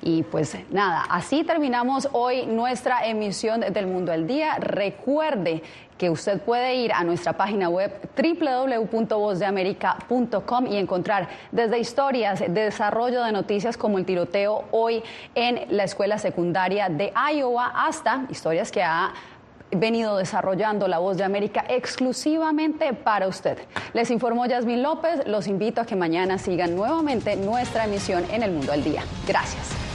Y 0.00 0.22
pues 0.22 0.56
nada, 0.70 1.04
así 1.10 1.44
terminamos 1.44 2.08
hoy 2.12 2.46
nuestra 2.46 3.06
emisión 3.06 3.60
del 3.60 3.88
Mundo 3.88 4.12
al 4.12 4.26
Día. 4.26 4.56
Recuerde 4.58 5.62
que 5.98 6.08
usted 6.08 6.40
puede 6.40 6.76
ir 6.76 6.92
a 6.92 7.02
nuestra 7.02 7.32
página 7.34 7.68
web 7.68 7.92
www.vozdeamerica.com 8.16 10.66
y 10.68 10.76
encontrar 10.76 11.28
desde 11.50 11.80
historias 11.80 12.38
de 12.38 12.48
desarrollo 12.48 13.24
de 13.24 13.32
noticias 13.32 13.76
como 13.76 13.98
el 13.98 14.06
tiroteo 14.06 14.66
hoy 14.70 15.02
en 15.34 15.66
la 15.76 15.82
escuela 15.84 16.16
secundaria 16.18 16.88
de 16.88 17.12
Iowa 17.34 17.72
hasta 17.74 18.26
historias 18.30 18.70
que 18.70 18.84
ha 18.84 19.12
venido 19.70 20.16
desarrollando 20.16 20.88
la 20.88 20.98
voz 20.98 21.16
de 21.16 21.24
América 21.24 21.64
exclusivamente 21.68 22.94
para 22.94 23.26
usted. 23.26 23.58
Les 23.92 24.10
informó 24.10 24.46
Yasmin 24.46 24.82
López, 24.82 25.26
los 25.26 25.46
invito 25.46 25.82
a 25.82 25.84
que 25.84 25.96
mañana 25.96 26.38
sigan 26.38 26.74
nuevamente 26.74 27.36
nuestra 27.36 27.84
emisión 27.84 28.24
en 28.30 28.42
el 28.42 28.52
Mundo 28.52 28.72
al 28.72 28.82
Día. 28.82 29.02
Gracias. 29.26 29.87